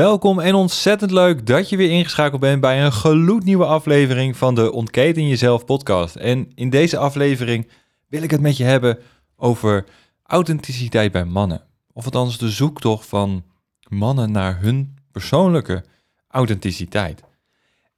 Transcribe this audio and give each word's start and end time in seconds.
Welkom 0.00 0.40
en 0.40 0.54
ontzettend 0.54 1.10
leuk 1.10 1.46
dat 1.46 1.68
je 1.68 1.76
weer 1.76 1.90
ingeschakeld 1.90 2.40
bent 2.40 2.60
bij 2.60 2.84
een 2.84 2.92
gloednieuwe 2.92 3.64
aflevering 3.64 4.36
van 4.36 4.54
de 4.54 4.72
Ontketen 4.72 5.28
Jezelf 5.28 5.64
podcast. 5.64 6.16
En 6.16 6.52
in 6.54 6.70
deze 6.70 6.96
aflevering 6.96 7.68
wil 8.08 8.22
ik 8.22 8.30
het 8.30 8.40
met 8.40 8.56
je 8.56 8.64
hebben 8.64 8.98
over 9.36 9.84
authenticiteit 10.22 11.12
bij 11.12 11.24
mannen. 11.24 11.66
Of 11.92 12.04
althans 12.04 12.38
de 12.38 12.50
zoektocht 12.50 13.06
van 13.06 13.44
mannen 13.88 14.32
naar 14.32 14.60
hun 14.60 14.96
persoonlijke 15.12 15.84
authenticiteit. 16.28 17.22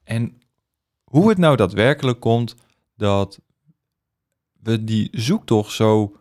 En 0.05 0.43
hoe 1.05 1.29
het 1.29 1.39
nou 1.39 1.57
daadwerkelijk 1.57 2.21
komt 2.21 2.55
dat 2.97 3.41
we 4.63 4.85
die 4.85 5.09
zoektocht 5.13 5.73
zo 5.73 6.17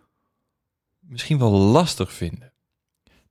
misschien 1.00 1.38
wel 1.38 1.50
lastig 1.50 2.12
vinden. 2.12 2.51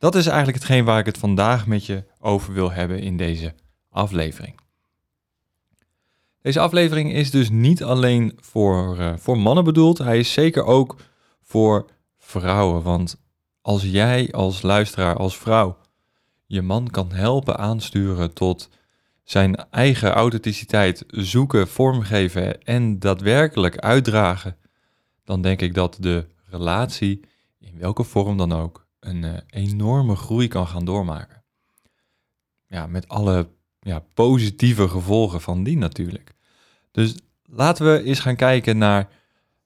Dat 0.02 0.16
is 0.16 0.25
eigenlijk 0.25 0.57
hetgeen 0.57 0.85
waar 0.85 0.99
ik 0.99 1.05
het 1.05 1.17
vandaag 1.17 1.67
met 1.67 1.85
je 1.85 2.03
over 2.19 2.53
wil 2.53 2.71
hebben 2.71 2.99
in 2.99 3.17
deze 3.17 3.53
aflevering. 3.89 4.59
Deze 6.41 6.59
aflevering 6.59 7.13
is 7.13 7.31
dus 7.31 7.49
niet 7.49 7.83
alleen 7.83 8.38
voor, 8.39 8.97
uh, 8.99 9.13
voor 9.17 9.38
mannen 9.38 9.63
bedoeld, 9.63 9.97
hij 9.97 10.19
is 10.19 10.33
zeker 10.33 10.63
ook 10.63 10.95
voor 11.41 11.89
vrouwen. 12.17 12.83
Want 12.83 13.22
als 13.61 13.83
jij 13.83 14.31
als 14.31 14.61
luisteraar, 14.61 15.16
als 15.16 15.38
vrouw, 15.38 15.77
je 16.45 16.61
man 16.61 16.88
kan 16.88 17.11
helpen 17.11 17.57
aansturen 17.57 18.33
tot 18.33 18.69
zijn 19.23 19.55
eigen 19.69 20.11
authenticiteit 20.11 21.03
zoeken, 21.07 21.67
vormgeven 21.67 22.63
en 22.63 22.99
daadwerkelijk 22.99 23.77
uitdragen, 23.77 24.57
dan 25.23 25.41
denk 25.41 25.61
ik 25.61 25.73
dat 25.73 25.97
de 25.99 26.25
relatie, 26.49 27.19
in 27.59 27.77
welke 27.77 28.03
vorm 28.03 28.38
dan 28.38 28.52
ook, 28.52 28.89
een 29.02 29.23
uh, 29.23 29.38
enorme 29.47 30.16
groei 30.16 30.47
kan 30.47 30.67
gaan 30.67 30.85
doormaken. 30.85 31.44
Ja, 32.67 32.88
met 32.88 33.07
alle 33.07 33.50
ja, 33.79 34.03
positieve 34.13 34.88
gevolgen 34.88 35.41
van 35.41 35.63
die 35.63 35.78
natuurlijk. 35.78 36.34
Dus 36.91 37.16
laten 37.44 37.91
we 37.91 38.03
eens 38.03 38.19
gaan 38.19 38.35
kijken 38.35 38.78
naar 38.78 39.09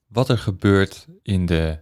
wat 0.08 0.30
er 0.30 0.38
gebeurt 0.38 1.08
in, 1.22 1.46
de, 1.46 1.80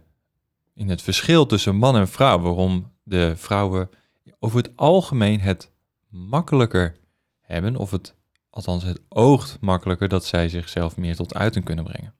in 0.74 0.88
het 0.88 1.02
verschil 1.02 1.46
tussen 1.46 1.76
man 1.76 1.96
en 1.96 2.08
vrouw. 2.08 2.40
Waarom 2.40 2.92
de 3.02 3.36
vrouwen 3.36 3.90
over 4.38 4.58
het 4.58 4.76
algemeen 4.76 5.40
het 5.40 5.70
makkelijker 6.08 6.96
hebben, 7.40 7.76
of 7.76 7.90
het 7.90 8.14
althans 8.50 8.82
het 8.82 9.00
oogt 9.08 9.56
makkelijker 9.60 10.08
dat 10.08 10.24
zij 10.24 10.48
zichzelf 10.48 10.96
meer 10.96 11.16
tot 11.16 11.34
uiting 11.34 11.64
kunnen 11.64 11.84
brengen. 11.84 12.14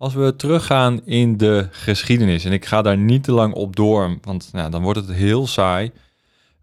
Als 0.00 0.14
we 0.14 0.36
teruggaan 0.36 1.06
in 1.06 1.36
de 1.36 1.68
geschiedenis, 1.70 2.44
en 2.44 2.52
ik 2.52 2.64
ga 2.64 2.82
daar 2.82 2.96
niet 2.96 3.24
te 3.24 3.32
lang 3.32 3.54
op 3.54 3.76
door, 3.76 4.18
want 4.22 4.48
nou, 4.52 4.70
dan 4.70 4.82
wordt 4.82 4.98
het 4.98 5.12
heel 5.12 5.46
saai 5.46 5.92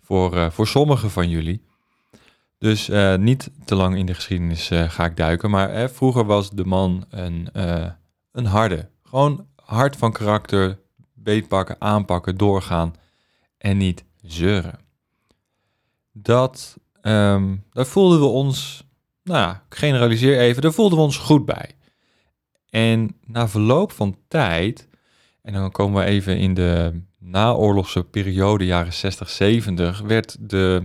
voor, 0.01 0.35
uh, 0.35 0.49
voor 0.49 0.67
sommigen 0.67 1.11
van 1.11 1.29
jullie. 1.29 1.61
Dus 2.57 2.89
uh, 2.89 3.15
niet 3.15 3.51
te 3.65 3.75
lang 3.75 3.97
in 3.97 4.05
de 4.05 4.13
geschiedenis 4.13 4.71
uh, 4.71 4.89
ga 4.89 5.05
ik 5.05 5.17
duiken, 5.17 5.49
maar 5.49 5.89
vroeger 5.89 6.25
was 6.25 6.49
de 6.49 6.65
man 6.65 7.05
een, 7.09 7.49
een 8.31 8.45
harde. 8.45 8.89
Gewoon 9.03 9.45
hard 9.55 9.95
van 9.95 10.11
karakter, 10.11 10.79
beetpakken, 11.13 11.75
aanpakken, 11.79 12.37
doorgaan 12.37 12.95
en 13.57 13.77
niet 13.77 14.03
zeuren. 14.21 14.79
Dat, 16.11 16.77
um, 17.01 17.63
daar 17.71 17.85
voelden 17.85 18.19
we 18.19 18.25
ons, 18.25 18.83
nou 19.23 19.39
ja, 19.39 19.63
ik 19.69 19.77
generaliseer 19.77 20.39
even, 20.39 20.61
daar 20.61 20.73
voelden 20.73 20.97
we 20.97 21.03
ons 21.03 21.17
goed 21.17 21.45
bij. 21.45 21.76
En 22.69 23.15
na 23.25 23.47
verloop 23.47 23.91
van 23.91 24.17
tijd, 24.27 24.87
en 25.41 25.53
dan 25.53 25.71
komen 25.71 26.03
we 26.03 26.09
even 26.09 26.37
in 26.37 26.53
de 26.53 27.01
naoorlogse 27.17 28.03
periode, 28.03 28.65
jaren 28.65 28.93
60, 28.93 29.29
70, 29.29 29.99
werd 30.01 30.37
de, 30.39 30.83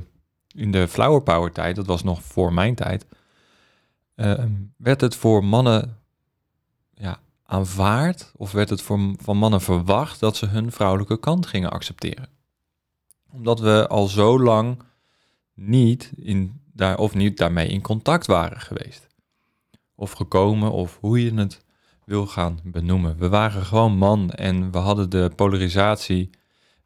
in 0.55 0.73
de 0.73 0.89
flower 0.89 1.23
power 1.23 1.53
tijd, 1.53 1.77
dat 1.77 1.87
was 1.87 2.03
nog 2.03 2.23
voor 2.23 2.53
mijn 2.53 2.75
tijd, 2.75 3.07
uh, 4.17 4.45
werd 4.77 5.01
het 5.01 5.17
voor 5.17 5.45
mannen 5.45 5.99
ja, 6.95 7.21
aanvaard, 7.43 8.33
of 8.37 8.53
werd 8.53 8.71
het 8.71 8.83
voor, 8.83 9.15
van 9.19 9.37
mannen 9.37 9.61
verwacht 9.61 10.21
dat 10.21 10.37
ze 10.37 10.47
hun 10.47 10.73
vrouwelijke 10.73 11.19
kant 11.19 11.47
gingen 11.47 11.71
accepteren. 11.71 12.29
Omdat 13.31 13.61
we 13.61 13.87
al 13.89 14.07
zo 14.07 14.41
lang 14.41 14.83
niet, 15.55 16.13
in, 16.17 16.61
daar, 16.73 16.99
of 16.99 17.15
niet 17.15 17.39
daarmee 17.39 17.69
in 17.69 17.81
contact 17.81 18.27
waren 18.27 18.61
geweest. 18.61 19.07
Of 19.95 20.13
gekomen, 20.13 20.73
of 20.73 20.99
hoe 21.01 21.25
je 21.25 21.35
het 21.35 21.61
wil 22.05 22.27
gaan 22.27 22.61
benoemen. 22.63 23.19
We 23.19 23.29
waren 23.29 23.63
gewoon 23.65 23.97
man 23.97 24.31
en 24.31 24.73
we 24.73 24.79
hadden 24.79 25.11
de 25.11 25.31
polarisatie. 25.37 26.31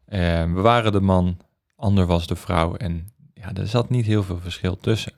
Eh, 0.05 0.53
we 0.53 0.61
waren 0.61 0.91
de 0.91 1.01
man, 1.01 1.37
ander 1.75 2.05
was 2.05 2.27
de 2.27 2.35
vrouw. 2.35 2.75
En 2.75 3.09
ja, 3.33 3.53
er 3.53 3.67
zat 3.67 3.89
niet 3.89 4.05
heel 4.05 4.23
veel 4.23 4.39
verschil 4.39 4.77
tussen. 4.77 5.13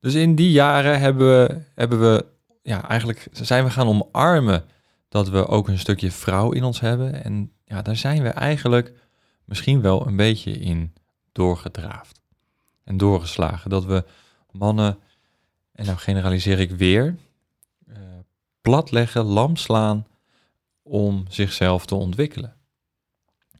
Dus 0.00 0.14
in 0.14 0.34
die 0.34 0.50
jaren 0.50 1.00
hebben 1.00 1.26
we, 1.26 1.60
hebben 1.74 2.00
we 2.00 2.26
ja, 2.62 2.88
eigenlijk 2.88 3.28
zijn 3.32 3.64
we 3.64 3.70
gaan 3.70 3.86
omarmen 3.86 4.64
dat 5.08 5.28
we 5.28 5.46
ook 5.46 5.68
een 5.68 5.78
stukje 5.78 6.10
vrouw 6.10 6.52
in 6.52 6.64
ons 6.64 6.80
hebben. 6.80 7.24
En 7.24 7.52
ja, 7.64 7.82
daar 7.82 7.96
zijn 7.96 8.22
we 8.22 8.28
eigenlijk 8.28 8.92
misschien 9.44 9.80
wel 9.80 10.06
een 10.06 10.16
beetje 10.16 10.52
in 10.52 10.92
doorgedraafd 11.32 12.20
en 12.84 12.96
doorgeslagen. 12.96 13.70
Dat 13.70 13.84
we 13.84 14.04
mannen, 14.50 14.98
en 15.72 15.84
nou 15.84 15.98
generaliseer 15.98 16.60
ik 16.60 16.70
weer, 16.70 17.16
platleggen, 18.60 19.24
lam 19.24 19.56
slaan 19.56 20.06
om 20.82 21.24
zichzelf 21.28 21.86
te 21.86 21.94
ontwikkelen. 21.94 22.54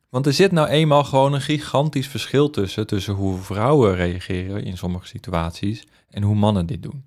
Want 0.09 0.27
er 0.27 0.33
zit 0.33 0.53
nou 0.53 0.69
eenmaal 0.69 1.05
gewoon 1.05 1.33
een 1.33 1.41
gigantisch 1.41 2.09
verschil 2.09 2.51
tussen, 2.51 2.87
tussen 2.87 3.15
hoe 3.15 3.39
vrouwen 3.39 3.95
reageren 3.95 4.65
in 4.65 4.77
sommige 4.77 5.07
situaties 5.07 5.87
en 6.09 6.23
hoe 6.23 6.35
mannen 6.35 6.67
dit 6.67 6.83
doen. 6.83 7.05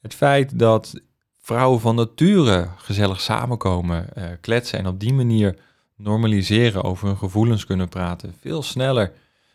Het 0.00 0.14
feit 0.14 0.58
dat 0.58 1.00
vrouwen 1.38 1.80
van 1.80 1.94
nature 1.94 2.68
gezellig 2.76 3.20
samenkomen, 3.20 4.14
eh, 4.14 4.24
kletsen 4.40 4.78
en 4.78 4.86
op 4.86 5.00
die 5.00 5.12
manier 5.12 5.58
normaliseren 5.96 6.84
over 6.84 7.06
hun 7.06 7.16
gevoelens 7.16 7.66
kunnen 7.66 7.88
praten, 7.88 8.34
veel 8.40 8.62
sneller 8.62 9.12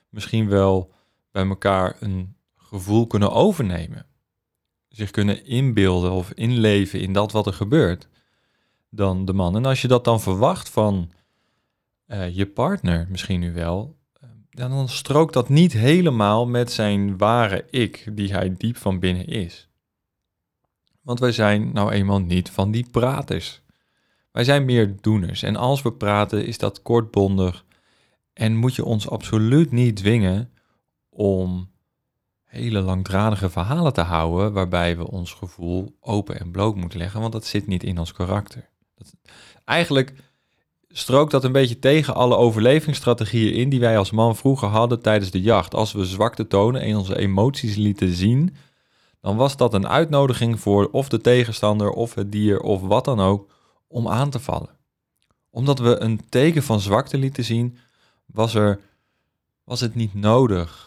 misschien 0.09 0.49
wel 0.49 0.91
bij 1.31 1.47
elkaar 1.47 1.95
een 1.99 2.35
gevoel 2.57 3.07
kunnen 3.07 3.31
overnemen 3.31 4.05
zich 4.95 5.11
kunnen 5.11 5.45
inbeelden 5.45 6.11
of 6.11 6.31
inleven 6.31 6.99
in 6.99 7.13
dat 7.13 7.31
wat 7.31 7.47
er 7.47 7.53
gebeurt 7.53 8.07
dan 8.89 9.25
de 9.25 9.33
man. 9.33 9.55
En 9.55 9.65
als 9.65 9.81
je 9.81 9.87
dat 9.87 10.03
dan 10.03 10.21
verwacht 10.21 10.69
van 10.69 11.11
uh, 12.07 12.35
je 12.35 12.45
partner, 12.45 13.07
misschien 13.09 13.39
nu 13.39 13.53
wel, 13.53 13.97
uh, 14.23 14.29
dan 14.49 14.89
strookt 14.89 15.33
dat 15.33 15.49
niet 15.49 15.73
helemaal 15.73 16.47
met 16.47 16.71
zijn 16.71 17.17
ware 17.17 17.65
ik, 17.69 18.07
die 18.11 18.33
hij 18.33 18.55
diep 18.57 18.77
van 18.77 18.99
binnen 18.99 19.25
is. 19.25 19.69
Want 21.01 21.19
wij 21.19 21.31
zijn 21.31 21.73
nou 21.73 21.91
eenmaal 21.91 22.19
niet 22.19 22.49
van 22.49 22.71
die 22.71 22.89
praters. 22.91 23.61
Wij 24.31 24.43
zijn 24.43 24.65
meer 24.65 24.95
doeners. 25.01 25.43
En 25.43 25.55
als 25.55 25.81
we 25.81 25.93
praten, 25.93 26.45
is 26.45 26.57
dat 26.57 26.81
kortbondig. 26.81 27.65
En 28.33 28.55
moet 28.55 28.75
je 28.75 28.85
ons 28.85 29.09
absoluut 29.09 29.71
niet 29.71 29.95
dwingen 29.95 30.51
om 31.09 31.69
hele 32.55 32.81
langdradige 32.81 33.49
verhalen 33.49 33.93
te 33.93 34.01
houden 34.01 34.53
waarbij 34.53 34.97
we 34.97 35.11
ons 35.11 35.33
gevoel 35.33 35.95
open 35.99 36.39
en 36.39 36.51
bloot 36.51 36.75
moeten 36.75 36.99
leggen, 36.99 37.21
want 37.21 37.33
dat 37.33 37.45
zit 37.45 37.67
niet 37.67 37.83
in 37.83 37.99
ons 37.99 38.11
karakter. 38.11 38.69
Dat, 38.95 39.15
eigenlijk 39.65 40.13
strookt 40.97 41.31
dat 41.31 41.43
een 41.43 41.51
beetje 41.51 41.79
tegen 41.79 42.15
alle 42.15 42.35
overlevingsstrategieën 42.35 43.53
in 43.53 43.69
die 43.69 43.79
wij 43.79 43.97
als 43.97 44.11
man 44.11 44.35
vroeger 44.35 44.67
hadden 44.67 45.01
tijdens 45.01 45.31
de 45.31 45.41
jacht. 45.41 45.73
Als 45.73 45.91
we 45.91 46.05
zwakte 46.05 46.47
tonen 46.47 46.81
en 46.81 46.95
onze 46.95 47.17
emoties 47.17 47.75
lieten 47.75 48.13
zien, 48.13 48.55
dan 49.21 49.35
was 49.35 49.57
dat 49.57 49.73
een 49.73 49.87
uitnodiging 49.87 50.59
voor 50.59 50.89
of 50.91 51.09
de 51.09 51.21
tegenstander 51.21 51.89
of 51.89 52.15
het 52.15 52.31
dier 52.31 52.59
of 52.59 52.81
wat 52.81 53.05
dan 53.05 53.19
ook 53.19 53.51
om 53.87 54.07
aan 54.07 54.29
te 54.29 54.39
vallen. 54.39 54.69
Omdat 55.49 55.79
we 55.79 55.99
een 55.99 56.29
teken 56.29 56.63
van 56.63 56.79
zwakte 56.79 57.17
lieten 57.17 57.43
zien, 57.43 57.77
was, 58.25 58.55
er, 58.55 58.79
was 59.63 59.79
het 59.79 59.95
niet 59.95 60.13
nodig. 60.13 60.84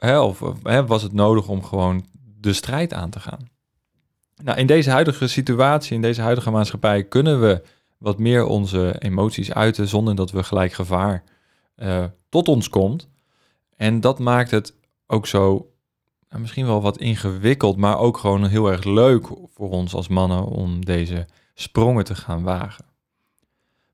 Hè, 0.00 0.20
of 0.20 0.42
hè, 0.62 0.86
was 0.86 1.02
het 1.02 1.12
nodig 1.12 1.48
om 1.48 1.64
gewoon 1.64 2.06
de 2.40 2.52
strijd 2.52 2.92
aan 2.92 3.10
te 3.10 3.20
gaan. 3.20 3.48
Nou, 4.42 4.58
in 4.58 4.66
deze 4.66 4.90
huidige 4.90 5.28
situatie, 5.28 5.94
in 5.94 6.02
deze 6.02 6.20
huidige 6.20 6.50
maatschappij, 6.50 7.04
kunnen 7.04 7.40
we 7.40 7.62
wat 7.98 8.18
meer 8.18 8.44
onze 8.44 8.96
emoties 8.98 9.52
uiten 9.52 9.88
zonder 9.88 10.14
dat 10.14 10.30
we 10.30 10.42
gelijk 10.42 10.72
gevaar 10.72 11.24
uh, 11.76 12.04
tot 12.28 12.48
ons 12.48 12.68
komt. 12.68 13.08
En 13.76 14.00
dat 14.00 14.18
maakt 14.18 14.50
het 14.50 14.74
ook 15.06 15.26
zo 15.26 15.70
nou, 16.28 16.42
misschien 16.42 16.66
wel 16.66 16.82
wat 16.82 16.98
ingewikkeld, 16.98 17.76
maar 17.76 17.98
ook 17.98 18.18
gewoon 18.18 18.46
heel 18.46 18.70
erg 18.70 18.84
leuk 18.84 19.26
voor 19.54 19.70
ons 19.70 19.94
als 19.94 20.08
mannen 20.08 20.44
om 20.44 20.84
deze 20.84 21.26
sprongen 21.54 22.04
te 22.04 22.14
gaan 22.14 22.42
wagen. 22.42 22.84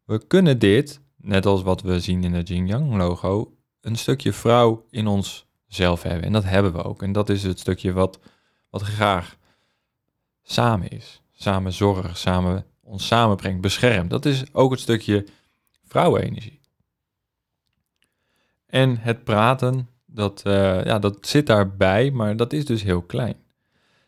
We 0.05 0.27
kunnen 0.27 0.59
dit, 0.59 1.01
net 1.17 1.47
als 1.47 1.63
wat 1.63 1.83
we 1.83 2.01
zien 2.01 2.25
in 2.25 2.35
het 2.35 2.49
Jing 2.49 2.69
Yang 2.69 2.97
logo, 2.97 3.57
een 3.81 3.97
stukje 3.97 4.33
vrouw 4.33 4.85
in 4.91 5.07
ons 5.07 5.47
zelf 5.67 6.03
hebben. 6.03 6.23
En 6.23 6.33
dat 6.33 6.45
hebben 6.45 6.73
we 6.73 6.83
ook. 6.83 7.03
En 7.03 7.13
dat 7.13 7.29
is 7.29 7.43
het 7.43 7.59
stukje 7.59 7.93
wat, 7.93 8.19
wat 8.71 8.83
graag 8.83 9.37
samen 10.43 10.89
is. 10.89 11.23
Samen 11.33 11.73
zorg, 11.73 12.17
samen 12.17 12.65
ons 12.83 13.07
samenbrengt, 13.07 13.61
beschermt. 13.61 14.11
Dat 14.11 14.25
is 14.25 14.45
ook 14.53 14.71
het 14.71 14.81
stukje 14.81 15.27
vrouwenenergie. 15.85 16.61
En 18.67 18.99
het 18.99 19.25
praten, 19.25 19.89
dat, 20.07 20.43
uh, 20.47 20.85
ja, 20.85 20.99
dat 20.99 21.27
zit 21.27 21.47
daarbij, 21.47 22.11
maar 22.11 22.37
dat 22.37 22.53
is 22.53 22.65
dus 22.65 22.83
heel 22.83 23.03
klein. 23.03 23.37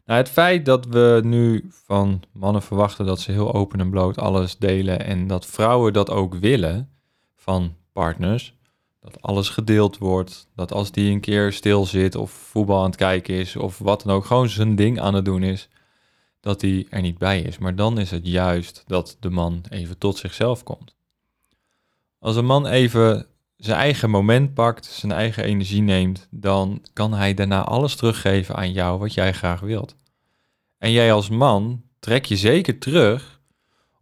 Nou, 0.05 0.21
het 0.21 0.29
feit 0.29 0.65
dat 0.65 0.87
we 0.87 1.21
nu 1.25 1.67
van 1.71 2.23
mannen 2.33 2.63
verwachten 2.63 3.07
dat 3.07 3.21
ze 3.21 3.33
heel 3.33 3.55
open 3.55 3.81
en 3.81 3.91
bloot 3.91 4.19
alles 4.19 4.59
delen 4.59 5.05
en 5.05 5.27
dat 5.27 5.47
vrouwen 5.47 5.93
dat 5.93 6.11
ook 6.11 6.35
willen 6.35 6.91
van 7.35 7.75
partners, 7.93 8.58
dat 9.01 9.23
alles 9.23 9.49
gedeeld 9.49 9.99
wordt, 9.99 10.49
dat 10.55 10.73
als 10.73 10.91
die 10.91 11.11
een 11.11 11.21
keer 11.21 11.53
stil 11.53 11.87
zit 11.87 12.15
of 12.15 12.31
voetbal 12.31 12.79
aan 12.79 12.87
het 12.87 12.97
kijken 12.97 13.35
is 13.35 13.57
of 13.57 13.79
wat 13.79 14.03
dan 14.03 14.15
ook, 14.15 14.25
gewoon 14.25 14.49
zijn 14.49 14.77
ding 14.77 15.01
aan 15.01 15.15
het 15.15 15.25
doen 15.25 15.43
is, 15.43 15.69
dat 16.41 16.61
hij 16.61 16.87
er 16.91 17.01
niet 17.01 17.19
bij 17.19 17.41
is. 17.41 17.59
Maar 17.59 17.75
dan 17.75 17.99
is 17.99 18.11
het 18.11 18.27
juist 18.27 18.85
dat 18.87 19.17
de 19.21 19.31
man 19.31 19.65
even 19.71 19.99
tot 19.99 20.17
zichzelf 20.17 20.63
komt. 20.63 20.95
Als 22.19 22.37
een 22.37 22.47
man 22.47 22.67
even 22.67 23.27
zijn 23.57 23.79
eigen 23.79 24.11
moment 24.11 24.55
pakt, 24.55 24.85
zijn 24.85 25.13
eigen 25.13 25.45
energie 25.45 25.83
neemt, 25.83 26.29
dan 26.31 26.83
kan 26.93 27.13
hij 27.13 27.35
daarna 27.35 27.65
alles 27.65 27.97
teruggeven 27.97 28.55
aan 28.57 28.73
jou 28.73 28.99
wat 28.99 29.15
jij 29.15 29.33
graag 29.33 29.61
wilt. 29.61 29.97
En 30.79 30.91
jij 30.91 31.13
als 31.13 31.29
man 31.29 31.83
trek 31.99 32.25
je 32.25 32.37
zeker 32.37 32.79
terug 32.79 33.38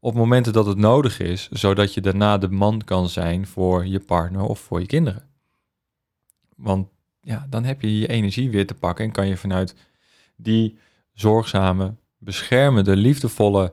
op 0.06 0.14
momenten 0.14 0.52
dat 0.52 0.66
het 0.66 0.78
nodig 0.78 1.20
is, 1.20 1.48
zodat 1.48 1.94
je 1.94 2.00
daarna 2.00 2.38
de 2.38 2.48
man 2.48 2.82
kan 2.84 3.08
zijn 3.08 3.46
voor 3.46 3.86
je 3.86 4.00
partner 4.00 4.42
of 4.42 4.60
voor 4.60 4.80
je 4.80 4.86
kinderen. 4.86 5.28
Want 6.56 6.88
ja, 7.20 7.46
dan 7.50 7.64
heb 7.64 7.80
je 7.80 7.98
je 7.98 8.06
energie 8.06 8.50
weer 8.50 8.66
te 8.66 8.74
pakken 8.74 9.04
en 9.04 9.12
kan 9.12 9.26
je 9.26 9.36
vanuit 9.36 9.74
die 10.36 10.78
zorgzame, 11.12 11.94
beschermende, 12.18 12.96
liefdevolle 12.96 13.72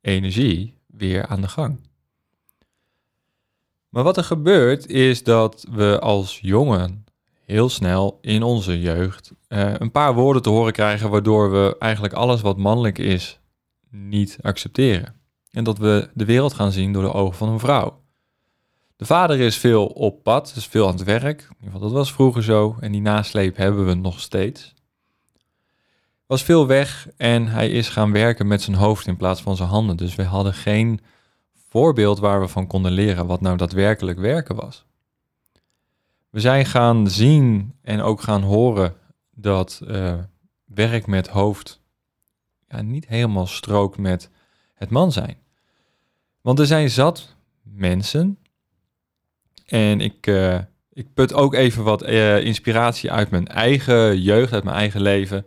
energie 0.00 0.74
weer 0.86 1.26
aan 1.26 1.40
de 1.40 1.48
gang. 1.48 1.80
Maar 3.88 4.02
wat 4.02 4.16
er 4.16 4.24
gebeurt 4.24 4.86
is 4.86 5.22
dat 5.22 5.66
we 5.70 5.98
als 6.00 6.40
jongen 6.40 7.04
heel 7.44 7.68
snel 7.68 8.18
in 8.20 8.42
onze 8.42 8.80
jeugd 8.80 9.32
uh, 9.48 9.74
een 9.78 9.90
paar 9.90 10.14
woorden 10.14 10.42
te 10.42 10.50
horen 10.50 10.72
krijgen 10.72 11.10
waardoor 11.10 11.50
we 11.50 11.76
eigenlijk 11.78 12.14
alles 12.14 12.40
wat 12.40 12.56
mannelijk 12.58 12.98
is 12.98 13.40
niet 13.90 14.38
accepteren. 14.40 15.22
En 15.54 15.64
dat 15.64 15.78
we 15.78 16.10
de 16.14 16.24
wereld 16.24 16.54
gaan 16.54 16.72
zien 16.72 16.92
door 16.92 17.02
de 17.02 17.12
ogen 17.12 17.36
van 17.36 17.48
een 17.48 17.58
vrouw. 17.58 18.02
De 18.96 19.04
vader 19.04 19.40
is 19.40 19.56
veel 19.56 19.86
op 19.86 20.22
pad, 20.22 20.52
is 20.56 20.66
veel 20.66 20.86
aan 20.86 20.94
het 20.94 21.04
werk. 21.04 21.40
In 21.40 21.56
ieder 21.56 21.64
geval, 21.64 21.80
dat 21.80 21.92
was 21.92 22.12
vroeger 22.12 22.42
zo. 22.42 22.76
En 22.80 22.92
die 22.92 23.00
nasleep 23.00 23.56
hebben 23.56 23.86
we 23.86 23.94
nog 23.94 24.20
steeds 24.20 24.74
was 26.26 26.42
veel 26.42 26.66
weg 26.66 27.08
en 27.16 27.46
hij 27.46 27.70
is 27.70 27.88
gaan 27.88 28.12
werken 28.12 28.46
met 28.46 28.62
zijn 28.62 28.76
hoofd 28.76 29.06
in 29.06 29.16
plaats 29.16 29.42
van 29.42 29.56
zijn 29.56 29.68
handen. 29.68 29.96
Dus 29.96 30.14
we 30.14 30.24
hadden 30.24 30.54
geen 30.54 31.00
voorbeeld 31.68 32.18
waar 32.18 32.40
we 32.40 32.48
van 32.48 32.66
konden 32.66 32.92
leren 32.92 33.26
wat 33.26 33.40
nou 33.40 33.56
daadwerkelijk 33.56 34.18
werken 34.18 34.56
was. 34.56 34.84
We 36.30 36.40
zijn 36.40 36.66
gaan 36.66 37.08
zien 37.10 37.74
en 37.82 38.00
ook 38.00 38.20
gaan 38.20 38.42
horen 38.42 38.94
dat 39.34 39.80
uh, 39.86 40.14
werk 40.64 41.06
met 41.06 41.28
hoofd 41.28 41.80
ja, 42.68 42.82
niet 42.82 43.08
helemaal 43.08 43.46
strookt 43.46 43.98
met 43.98 44.30
het 44.74 44.90
man 44.90 45.12
zijn. 45.12 45.36
Want 46.44 46.58
er 46.58 46.66
zijn 46.66 46.90
zat 46.90 47.34
mensen 47.62 48.38
en 49.66 50.00
ik, 50.00 50.26
uh, 50.26 50.58
ik 50.92 51.14
put 51.14 51.32
ook 51.32 51.54
even 51.54 51.84
wat 51.84 52.08
uh, 52.08 52.44
inspiratie 52.44 53.10
uit 53.10 53.30
mijn 53.30 53.46
eigen 53.46 54.20
jeugd, 54.20 54.52
uit 54.52 54.64
mijn 54.64 54.76
eigen 54.76 55.00
leven 55.00 55.46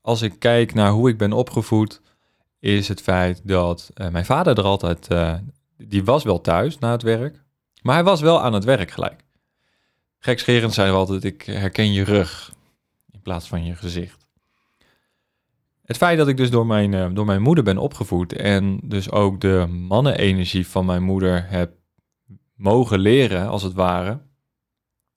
als 0.00 0.22
ik 0.22 0.38
kijk 0.38 0.74
naar 0.74 0.90
hoe 0.90 1.08
ik 1.08 1.18
ben 1.18 1.32
opgevoed, 1.32 2.00
is 2.58 2.88
het 2.88 3.00
feit 3.00 3.40
dat 3.44 3.90
uh, 3.94 4.08
mijn 4.08 4.24
vader 4.24 4.58
er 4.58 4.64
altijd, 4.64 5.08
die 5.76 6.04
was 6.04 6.24
wel 6.24 6.40
thuis 6.40 6.78
na 6.78 6.92
het 6.92 7.02
werk, 7.02 7.42
maar 7.82 7.94
hij 7.94 8.04
was 8.04 8.20
wel 8.20 8.40
aan 8.40 8.52
het 8.52 8.64
werk 8.64 8.90
gelijk. 8.90 9.24
Gekscherend 10.18 10.74
zei 10.74 10.90
we 10.90 10.96
altijd, 10.96 11.24
ik 11.24 11.42
herken 11.42 11.92
je 11.92 12.04
rug 12.04 12.52
in 13.10 13.22
plaats 13.22 13.48
van 13.48 13.64
je 13.64 13.76
gezicht. 13.76 14.25
Het 15.86 15.96
feit 15.96 16.18
dat 16.18 16.28
ik 16.28 16.36
dus 16.36 16.50
door 16.50 16.66
mijn, 16.66 16.92
uh, 16.92 17.06
door 17.12 17.24
mijn 17.24 17.42
moeder 17.42 17.64
ben 17.64 17.78
opgevoed 17.78 18.32
en 18.32 18.80
dus 18.82 19.10
ook 19.10 19.40
de 19.40 19.66
mannenenergie 19.70 20.66
van 20.66 20.86
mijn 20.86 21.02
moeder 21.02 21.48
heb 21.48 21.72
mogen 22.54 22.98
leren, 22.98 23.48
als 23.48 23.62
het 23.62 23.72
ware, 23.72 24.20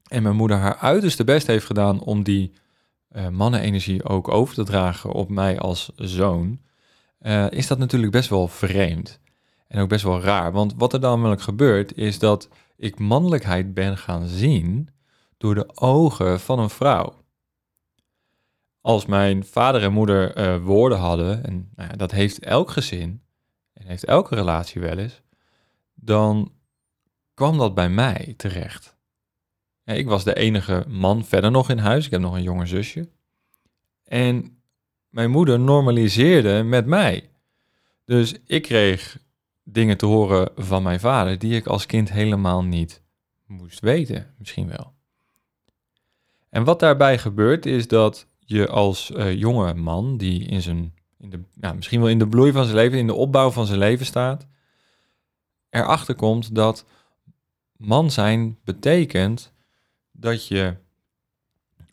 en 0.07 0.23
mijn 0.23 0.35
moeder 0.35 0.57
haar 0.57 0.77
uiterste 0.77 1.23
best 1.23 1.47
heeft 1.47 1.65
gedaan 1.65 2.01
om 2.01 2.23
die 2.23 2.53
uh, 3.11 3.27
mannenenergie 3.27 4.03
ook 4.03 4.27
over 4.27 4.55
te 4.55 4.63
dragen 4.63 5.11
op 5.11 5.29
mij 5.29 5.59
als 5.59 5.91
zoon, 5.95 6.59
uh, 7.21 7.51
is 7.51 7.67
dat 7.67 7.77
natuurlijk 7.77 8.11
best 8.11 8.29
wel 8.29 8.47
vreemd. 8.47 9.19
En 9.67 9.81
ook 9.81 9.89
best 9.89 10.03
wel 10.03 10.21
raar. 10.21 10.51
Want 10.51 10.73
wat 10.77 10.93
er 10.93 11.01
dan 11.01 11.17
namelijk 11.17 11.41
gebeurt, 11.41 11.97
is 11.97 12.19
dat 12.19 12.49
ik 12.77 12.99
mannelijkheid 12.99 13.73
ben 13.73 13.97
gaan 13.97 14.27
zien 14.27 14.89
door 15.37 15.55
de 15.55 15.77
ogen 15.77 16.39
van 16.39 16.59
een 16.59 16.69
vrouw. 16.69 17.18
Als 18.81 19.05
mijn 19.05 19.45
vader 19.45 19.83
en 19.83 19.91
moeder 19.91 20.37
uh, 20.37 20.65
woorden 20.65 20.97
hadden, 20.97 21.43
en 21.43 21.69
nou 21.75 21.89
ja, 21.89 21.95
dat 21.95 22.11
heeft 22.11 22.39
elk 22.39 22.69
gezin, 22.69 23.21
en 23.73 23.87
heeft 23.87 24.05
elke 24.05 24.35
relatie 24.35 24.81
wel 24.81 24.97
eens, 24.97 25.21
dan 25.93 26.51
kwam 27.33 27.57
dat 27.57 27.73
bij 27.73 27.89
mij 27.89 28.33
terecht 28.37 28.97
ik 29.97 30.07
was 30.07 30.23
de 30.23 30.33
enige 30.33 30.85
man 30.87 31.25
verder 31.25 31.51
nog 31.51 31.69
in 31.69 31.77
huis. 31.77 32.05
Ik 32.05 32.11
heb 32.11 32.21
nog 32.21 32.33
een 32.33 32.43
jonger 32.43 32.67
zusje. 32.67 33.09
En 34.03 34.61
mijn 35.09 35.31
moeder 35.31 35.59
normaliseerde 35.59 36.63
met 36.63 36.85
mij. 36.85 37.29
Dus 38.05 38.33
ik 38.45 38.61
kreeg 38.61 39.17
dingen 39.63 39.97
te 39.97 40.05
horen 40.05 40.49
van 40.55 40.83
mijn 40.83 40.99
vader 40.99 41.39
die 41.39 41.55
ik 41.55 41.67
als 41.67 41.85
kind 41.85 42.11
helemaal 42.11 42.63
niet 42.63 43.01
moest 43.45 43.79
weten, 43.79 44.33
misschien 44.37 44.67
wel. 44.67 44.93
En 46.49 46.63
wat 46.63 46.79
daarbij 46.79 47.17
gebeurt 47.17 47.65
is 47.65 47.87
dat 47.87 48.27
je 48.49 48.67
als 48.67 49.11
uh, 49.15 49.33
jonge 49.33 49.73
man 49.73 50.17
die 50.17 50.45
in 50.45 50.61
zijn, 50.61 50.93
in 51.19 51.29
de, 51.29 51.39
ja, 51.61 51.73
misschien 51.73 51.99
wel 51.99 52.09
in 52.09 52.19
de 52.19 52.27
bloei 52.27 52.51
van 52.51 52.63
zijn 52.63 52.75
leven, 52.75 52.97
in 52.97 53.07
de 53.07 53.13
opbouw 53.13 53.51
van 53.51 53.65
zijn 53.65 53.79
leven 53.79 54.05
staat, 54.05 54.47
erachter 55.69 56.15
komt 56.15 56.55
dat 56.55 56.85
man 57.77 58.11
zijn 58.11 58.57
betekent 58.63 59.53
dat 60.11 60.47
je 60.47 60.75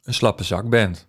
een 0.02 0.14
slappe 0.14 0.44
zak 0.44 0.68
bent. 0.68 1.08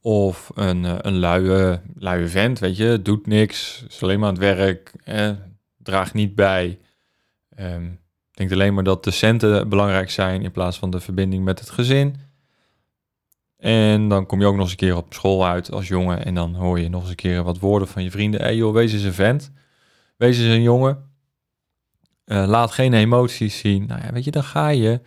Of 0.00 0.50
een, 0.54 0.84
eh, 0.84 0.96
een 0.98 1.18
luie, 1.18 1.80
luie 1.94 2.28
vent, 2.28 2.58
weet 2.58 2.76
je, 2.76 3.02
doet 3.02 3.26
niks, 3.26 3.84
is 3.88 4.02
alleen 4.02 4.18
maar 4.18 4.28
aan 4.28 4.34
het 4.34 4.56
werk, 4.56 4.92
eh, 5.04 5.30
draagt 5.76 6.14
niet 6.14 6.34
bij. 6.34 6.78
Um, 7.58 8.00
denkt 8.30 8.52
alleen 8.52 8.74
maar 8.74 8.84
dat 8.84 9.04
de 9.04 9.10
centen 9.10 9.68
belangrijk 9.68 10.10
zijn 10.10 10.42
in 10.42 10.50
plaats 10.50 10.78
van 10.78 10.90
de 10.90 11.00
verbinding 11.00 11.44
met 11.44 11.58
het 11.58 11.70
gezin. 11.70 12.16
En 13.66 14.08
dan 14.08 14.26
kom 14.26 14.40
je 14.40 14.46
ook 14.46 14.54
nog 14.54 14.62
eens 14.62 14.70
een 14.70 14.76
keer 14.76 14.96
op 14.96 15.14
school 15.14 15.46
uit 15.46 15.72
als 15.72 15.88
jongen 15.88 16.24
en 16.24 16.34
dan 16.34 16.54
hoor 16.54 16.80
je 16.80 16.88
nog 16.88 17.00
eens 17.00 17.10
een 17.10 17.16
keer 17.16 17.42
wat 17.42 17.58
woorden 17.58 17.88
van 17.88 18.02
je 18.02 18.10
vrienden. 18.10 18.40
Hé 18.40 18.46
hey 18.46 18.56
joh, 18.56 18.72
wees 18.72 18.92
eens 18.92 19.02
een 19.02 19.12
vent, 19.12 19.50
wees 20.16 20.38
eens 20.38 20.54
een 20.54 20.62
jongen. 20.62 21.10
Uh, 22.26 22.46
laat 22.46 22.72
geen 22.72 22.92
emoties 22.92 23.58
zien. 23.58 23.86
Nou 23.86 24.00
ja, 24.02 24.12
weet 24.12 24.24
je, 24.24 24.30
dan 24.30 24.44
ga 24.44 24.68
je 24.68 25.00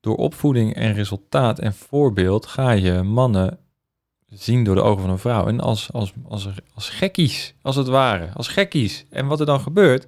door 0.00 0.16
opvoeding 0.16 0.74
en 0.74 0.92
resultaat 0.92 1.58
en 1.58 1.74
voorbeeld 1.74 2.46
ga 2.46 2.70
je 2.70 3.02
mannen 3.02 3.58
zien 4.28 4.64
door 4.64 4.74
de 4.74 4.82
ogen 4.82 5.02
van 5.02 5.10
een 5.10 5.18
vrouw. 5.18 5.46
En 5.46 5.60
als, 5.60 5.92
als, 5.92 6.12
als, 6.28 6.48
als 6.74 6.88
gekkies, 6.88 7.54
als 7.62 7.76
het 7.76 7.88
ware. 7.88 8.30
Als 8.34 8.48
gekkies. 8.48 9.06
En 9.10 9.26
wat 9.26 9.40
er 9.40 9.46
dan 9.46 9.60
gebeurt, 9.60 10.04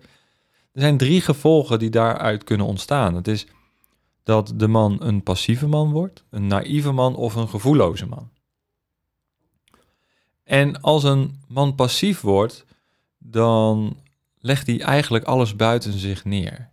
Er 0.73 0.81
zijn 0.81 0.97
drie 0.97 1.21
gevolgen 1.21 1.79
die 1.79 1.91
daaruit 1.91 2.45
kunnen 2.45 2.67
ontstaan. 2.67 3.14
Het 3.14 3.29
is 3.29 3.47
dat 4.25 4.52
de 4.57 4.69
man 4.69 5.02
een 5.02 5.23
passieve 5.23 5.66
man 5.66 5.90
wordt, 5.90 6.25
een 6.31 6.47
naïeve 6.47 6.93
man 6.93 7.16
of 7.16 7.35
een 7.35 7.49
gevoelloze 7.49 8.07
man. 8.07 8.31
En 10.45 10.81
als 10.81 11.04
een 11.04 11.40
man 11.49 11.75
passief 11.75 12.21
wordt, 12.21 12.64
dan 13.19 13.97
legt 14.38 14.66
hij 14.66 14.81
eigenlijk 14.81 15.25
alles 15.25 15.57
buiten 15.57 15.93
zich 15.93 16.25
neer. 16.25 16.71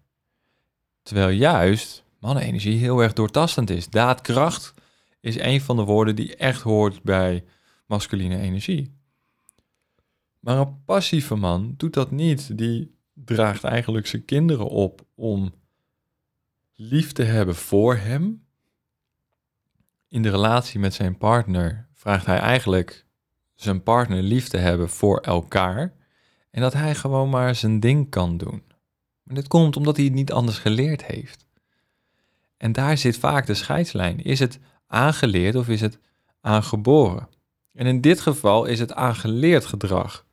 Terwijl 1.04 1.30
juist 1.30 2.04
mannenenergie 2.20 2.78
heel 2.78 3.00
erg 3.00 3.14
doortastend 3.14 3.70
is. 3.70 3.90
Daadkracht 3.90 4.74
is 5.20 5.40
een 5.40 5.62
van 5.62 5.76
de 5.76 5.84
woorden 5.84 6.16
die 6.16 6.36
echt 6.36 6.62
hoort 6.62 7.04
bij 7.04 7.44
masculine 7.86 8.38
energie. 8.38 8.94
Maar 10.40 10.58
een 10.58 10.84
passieve 10.86 11.36
man 11.36 11.74
doet 11.78 11.94
dat 11.94 12.12
niet. 12.12 12.58
Die 12.58 12.96
draagt 13.14 13.64
eigenlijk 13.64 14.08
zijn 14.08 14.26
kinderen 14.26 14.68
op 14.68 15.06
om 15.16 15.54
lief 16.90 17.12
te 17.12 17.24
hebben 17.24 17.56
voor 17.56 17.96
hem. 17.96 18.46
In 20.08 20.22
de 20.22 20.30
relatie 20.30 20.80
met 20.80 20.94
zijn 20.94 21.18
partner 21.18 21.88
vraagt 21.94 22.26
hij 22.26 22.40
eigenlijk 22.40 23.06
zijn 23.56 23.84
partner 23.84 24.22
lief 24.22 24.48
te 24.48 24.58
hebben 24.58 24.90
voor 24.90 25.20
elkaar. 25.20 25.94
En 26.52 26.62
dat 26.62 26.74
hij 26.74 26.96
gewoon 26.96 27.30
maar 27.30 27.56
zijn 27.56 27.80
ding 27.80 28.10
kan 28.10 28.38
doen. 28.38 28.64
Maar 29.24 29.36
dit 29.36 29.48
komt 29.48 29.78
omdat 29.78 29.96
hij 29.96 30.06
het 30.06 30.14
niet 30.14 30.32
anders 30.32 30.58
geleerd 30.58 31.06
heeft. 31.06 31.46
En 32.58 32.72
daar 32.72 32.98
zit 32.98 33.18
vaak 33.18 33.46
de 33.46 33.54
scheidslijn. 33.54 34.24
Is 34.24 34.40
het 34.40 34.60
aangeleerd 34.88 35.56
of 35.56 35.70
is 35.70 35.82
het 35.82 36.00
aangeboren? 36.42 37.28
En 37.74 37.86
in 37.86 38.02
dit 38.02 38.22
geval 38.22 38.66
is 38.66 38.80
het 38.80 38.94
aangeleerd 38.94 39.66
gedrag. 39.66 40.26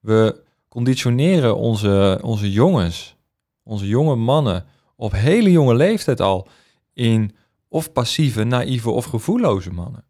We 0.00 0.42
conditioneren 0.68 1.56
onze, 1.56 2.18
onze 2.22 2.52
jongens, 2.52 3.16
onze 3.62 3.86
jonge 3.86 4.16
mannen, 4.16 4.66
op 4.96 5.12
hele 5.12 5.50
jonge 5.50 5.74
leeftijd 5.74 6.20
al 6.20 6.48
in 6.92 7.36
of 7.68 7.92
passieve, 7.92 8.44
naïeve 8.44 8.90
of 8.90 9.04
gevoelloze 9.04 9.72
mannen. 9.72 10.04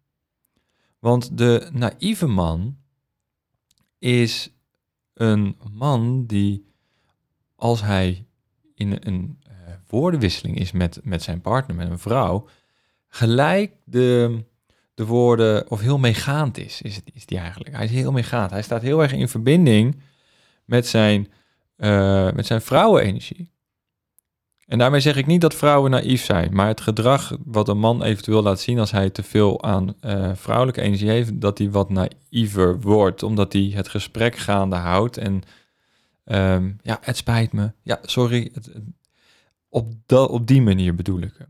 Want 0.99 1.37
de 1.37 1.69
naïeve 1.73 2.27
man 2.27 2.77
is 3.99 4.51
een 5.13 5.57
man 5.71 6.25
die, 6.25 6.65
als 7.55 7.81
hij 7.81 8.25
in 8.73 8.97
een 8.99 9.39
uh, 9.47 9.53
woordenwisseling 9.87 10.57
is 10.57 10.71
met, 10.71 10.99
met 11.03 11.23
zijn 11.23 11.41
partner, 11.41 11.75
met 11.75 11.89
een 11.89 11.99
vrouw, 11.99 12.47
gelijk 13.07 13.71
de, 13.83 14.43
de 14.93 15.05
woorden, 15.05 15.71
of 15.71 15.79
heel 15.79 15.97
meegaand 15.97 16.57
is, 16.57 16.81
is, 16.81 16.95
het, 16.95 17.23
die 17.25 17.37
eigenlijk. 17.37 17.75
Hij 17.75 17.85
is 17.85 17.91
heel 17.91 18.11
meegaand. 18.11 18.51
Hij 18.51 18.61
staat 18.61 18.81
heel 18.81 19.01
erg 19.01 19.13
in 19.13 19.29
verbinding 19.29 20.01
met 20.65 20.87
zijn, 20.87 21.31
uh, 21.77 22.31
met 22.31 22.45
zijn 22.45 22.61
vrouwenenergie. 22.61 23.51
En 24.67 24.77
daarmee 24.77 24.99
zeg 24.99 25.15
ik 25.15 25.25
niet 25.25 25.41
dat 25.41 25.55
vrouwen 25.55 25.91
naïef 25.91 26.23
zijn, 26.23 26.53
maar 26.53 26.67
het 26.67 26.81
gedrag 26.81 27.37
wat 27.45 27.67
een 27.67 27.79
man 27.79 28.03
eventueel 28.03 28.41
laat 28.41 28.59
zien 28.59 28.79
als 28.79 28.91
hij 28.91 29.09
te 29.09 29.23
veel 29.23 29.63
aan 29.63 29.95
uh, 30.01 30.31
vrouwelijke 30.35 30.81
energie 30.81 31.09
heeft, 31.09 31.41
dat 31.41 31.57
hij 31.57 31.71
wat 31.71 31.89
naïver 31.89 32.79
wordt, 32.79 33.23
omdat 33.23 33.53
hij 33.53 33.71
het 33.73 33.87
gesprek 33.87 34.35
gaande 34.35 34.75
houdt. 34.75 35.17
En 35.17 35.41
um, 36.25 36.77
ja, 36.81 36.97
het 37.01 37.17
spijt 37.17 37.53
me. 37.53 37.71
Ja, 37.81 37.99
sorry. 38.01 38.49
Het, 38.53 38.71
op, 39.69 39.93
op 40.07 40.47
die 40.47 40.61
manier 40.61 40.95
bedoel 40.95 41.21
ik. 41.21 41.47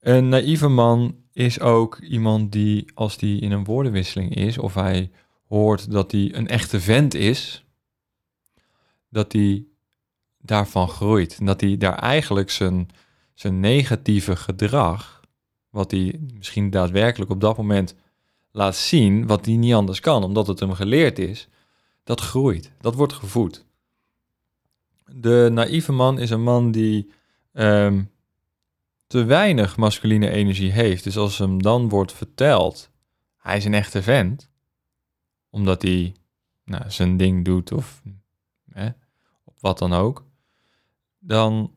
Een 0.00 0.28
naïeve 0.28 0.68
man 0.68 1.16
is 1.32 1.60
ook 1.60 1.98
iemand 1.98 2.52
die, 2.52 2.90
als 2.94 3.16
die 3.16 3.40
in 3.40 3.52
een 3.52 3.64
woordenwisseling 3.64 4.34
is, 4.34 4.58
of 4.58 4.74
hij 4.74 5.10
hoort 5.48 5.90
dat 5.90 6.12
hij 6.12 6.34
een 6.34 6.48
echte 6.48 6.80
vent 6.80 7.14
is, 7.14 7.64
dat 9.08 9.32
hij 9.32 9.64
daarvan 10.46 10.88
groeit. 10.88 11.36
En 11.38 11.46
dat 11.46 11.60
hij 11.60 11.76
daar 11.76 11.98
eigenlijk 11.98 12.50
zijn, 12.50 12.88
zijn 13.34 13.60
negatieve 13.60 14.36
gedrag, 14.36 15.20
wat 15.70 15.90
hij 15.90 16.20
misschien 16.34 16.70
daadwerkelijk 16.70 17.30
op 17.30 17.40
dat 17.40 17.56
moment 17.56 17.94
laat 18.50 18.76
zien, 18.76 19.26
wat 19.26 19.46
hij 19.46 19.56
niet 19.56 19.74
anders 19.74 20.00
kan, 20.00 20.24
omdat 20.24 20.46
het 20.46 20.60
hem 20.60 20.72
geleerd 20.72 21.18
is, 21.18 21.48
dat 22.04 22.20
groeit. 22.20 22.72
Dat 22.80 22.94
wordt 22.94 23.12
gevoed. 23.12 23.64
De 25.06 25.48
naïeve 25.52 25.92
man 25.92 26.18
is 26.18 26.30
een 26.30 26.42
man 26.42 26.70
die 26.70 27.10
ehm, 27.52 28.02
te 29.06 29.24
weinig 29.24 29.76
masculine 29.76 30.30
energie 30.30 30.72
heeft. 30.72 31.04
Dus 31.04 31.16
als 31.16 31.38
hem 31.38 31.62
dan 31.62 31.88
wordt 31.88 32.12
verteld, 32.12 32.90
hij 33.36 33.56
is 33.56 33.64
een 33.64 33.74
echte 33.74 34.02
vent, 34.02 34.50
omdat 35.50 35.82
hij 35.82 36.14
nou, 36.64 36.90
zijn 36.90 37.16
ding 37.16 37.44
doet 37.44 37.72
of 37.72 38.02
hè, 38.70 38.88
wat 39.60 39.78
dan 39.78 39.92
ook, 39.92 40.25
dan 41.26 41.74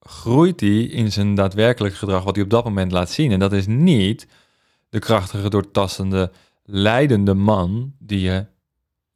groeit 0.00 0.60
hij 0.60 0.82
in 0.82 1.12
zijn 1.12 1.34
daadwerkelijk 1.34 1.94
gedrag 1.94 2.24
wat 2.24 2.34
hij 2.34 2.44
op 2.44 2.50
dat 2.50 2.64
moment 2.64 2.92
laat 2.92 3.10
zien. 3.10 3.32
En 3.32 3.38
dat 3.38 3.52
is 3.52 3.66
niet 3.66 4.26
de 4.88 4.98
krachtige, 4.98 5.50
doortastende, 5.50 6.32
leidende 6.64 7.34
man 7.34 7.94
die, 7.98 8.20
je, 8.20 8.46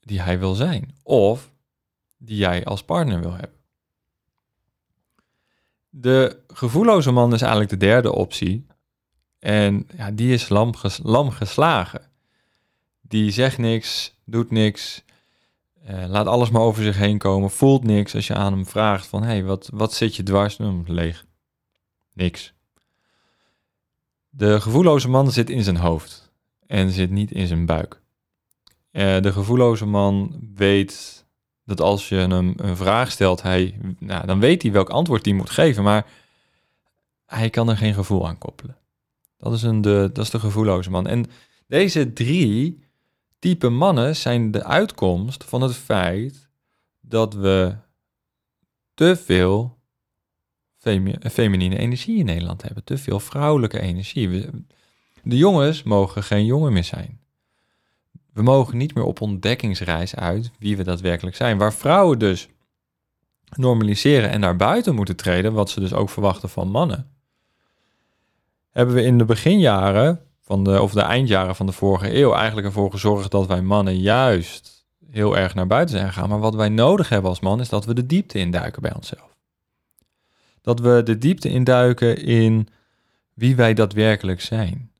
die 0.00 0.20
hij 0.20 0.38
wil 0.38 0.54
zijn. 0.54 0.94
Of 1.02 1.50
die 2.18 2.36
jij 2.36 2.64
als 2.64 2.82
partner 2.82 3.20
wil 3.20 3.32
hebben. 3.32 3.58
De 5.88 6.38
gevoelloze 6.48 7.10
man 7.10 7.34
is 7.34 7.40
eigenlijk 7.40 7.70
de 7.70 7.76
derde 7.76 8.12
optie. 8.12 8.66
En 9.38 9.86
ja, 9.96 10.10
die 10.10 10.32
is 10.32 10.48
lam, 10.48 10.74
lam 11.02 11.30
geslagen. 11.30 12.10
Die 13.00 13.30
zegt 13.30 13.58
niks, 13.58 14.14
doet 14.24 14.50
niks, 14.50 15.02
uh, 15.88 16.04
laat 16.08 16.26
alles 16.26 16.50
maar 16.50 16.62
over 16.62 16.82
zich 16.82 16.96
heen 16.96 17.18
komen, 17.18 17.50
voelt 17.50 17.84
niks 17.84 18.14
als 18.14 18.26
je 18.26 18.34
aan 18.34 18.52
hem 18.52 18.66
vraagt 18.66 19.06
van, 19.06 19.22
hey, 19.22 19.44
wat, 19.44 19.70
wat 19.72 19.92
zit 19.92 20.16
je 20.16 20.22
dwars? 20.22 20.58
Leeg. 20.86 21.24
Niks. 22.12 22.52
De 24.28 24.60
gevoelloze 24.60 25.08
man 25.08 25.30
zit 25.30 25.50
in 25.50 25.62
zijn 25.62 25.76
hoofd 25.76 26.32
en 26.66 26.90
zit 26.90 27.10
niet 27.10 27.30
in 27.30 27.46
zijn 27.46 27.66
buik. 27.66 28.00
Uh, 28.92 29.20
de 29.20 29.32
gevoelloze 29.32 29.86
man 29.86 30.40
weet 30.54 31.24
dat 31.64 31.80
als 31.80 32.08
je 32.08 32.14
hem 32.14 32.52
een 32.56 32.76
vraag 32.76 33.10
stelt, 33.10 33.42
hij, 33.42 33.78
nou, 33.98 34.26
dan 34.26 34.40
weet 34.40 34.62
hij 34.62 34.72
welk 34.72 34.88
antwoord 34.88 35.24
hij 35.24 35.34
moet 35.34 35.50
geven, 35.50 35.82
maar 35.82 36.06
hij 37.26 37.50
kan 37.50 37.68
er 37.68 37.76
geen 37.76 37.94
gevoel 37.94 38.28
aan 38.28 38.38
koppelen. 38.38 38.76
Dat 39.38 39.52
is, 39.52 39.62
een, 39.62 39.80
de, 39.80 40.10
dat 40.12 40.24
is 40.24 40.30
de 40.30 40.38
gevoelloze 40.38 40.90
man. 40.90 41.06
En 41.06 41.26
deze 41.66 42.12
drie 42.12 42.78
type 43.40 43.68
mannen 43.68 44.16
zijn 44.16 44.50
de 44.50 44.64
uitkomst 44.64 45.44
van 45.44 45.62
het 45.62 45.76
feit 45.76 46.48
dat 47.00 47.34
we 47.34 47.74
te 48.94 49.16
veel 49.16 49.78
feminine 51.20 51.78
energie 51.78 52.18
in 52.18 52.24
Nederland 52.24 52.62
hebben. 52.62 52.84
Te 52.84 52.98
veel 52.98 53.20
vrouwelijke 53.20 53.80
energie. 53.80 54.46
de 55.22 55.36
jongens 55.36 55.82
mogen 55.82 56.22
geen 56.22 56.44
jongen 56.44 56.72
meer 56.72 56.84
zijn. 56.84 57.20
We 58.32 58.42
mogen 58.42 58.76
niet 58.76 58.94
meer 58.94 59.04
op 59.04 59.20
ontdekkingsreis 59.20 60.16
uit 60.16 60.50
wie 60.58 60.76
we 60.76 60.82
daadwerkelijk 60.82 61.36
zijn. 61.36 61.58
Waar 61.58 61.74
vrouwen 61.74 62.18
dus 62.18 62.48
normaliseren 63.56 64.30
en 64.30 64.40
naar 64.40 64.56
buiten 64.56 64.94
moeten 64.94 65.16
treden, 65.16 65.52
wat 65.52 65.70
ze 65.70 65.80
dus 65.80 65.92
ook 65.92 66.10
verwachten 66.10 66.48
van 66.48 66.70
mannen, 66.70 67.10
hebben 68.70 68.94
we 68.94 69.02
in 69.02 69.18
de 69.18 69.24
beginjaren 69.24 70.29
van 70.50 70.78
of 70.80 70.92
de 70.92 71.00
eindjaren 71.00 71.56
van 71.56 71.66
de 71.66 71.72
vorige 71.72 72.16
eeuw 72.16 72.32
eigenlijk 72.32 72.66
ervoor 72.66 72.90
gezorgd 72.90 73.30
dat 73.30 73.46
wij 73.46 73.62
mannen 73.62 73.98
juist 73.98 74.84
heel 75.10 75.36
erg 75.36 75.54
naar 75.54 75.66
buiten 75.66 75.96
zijn 75.96 76.12
gegaan. 76.12 76.28
Maar 76.28 76.38
wat 76.38 76.54
wij 76.54 76.68
nodig 76.68 77.08
hebben 77.08 77.30
als 77.30 77.40
man 77.40 77.60
is 77.60 77.68
dat 77.68 77.84
we 77.84 77.94
de 77.94 78.06
diepte 78.06 78.38
induiken 78.38 78.82
bij 78.82 78.94
onszelf. 78.94 79.36
Dat 80.60 80.80
we 80.80 81.02
de 81.04 81.18
diepte 81.18 81.48
induiken 81.48 82.16
in 82.24 82.68
wie 83.34 83.56
wij 83.56 83.74
daadwerkelijk 83.74 84.40
zijn. 84.40 84.90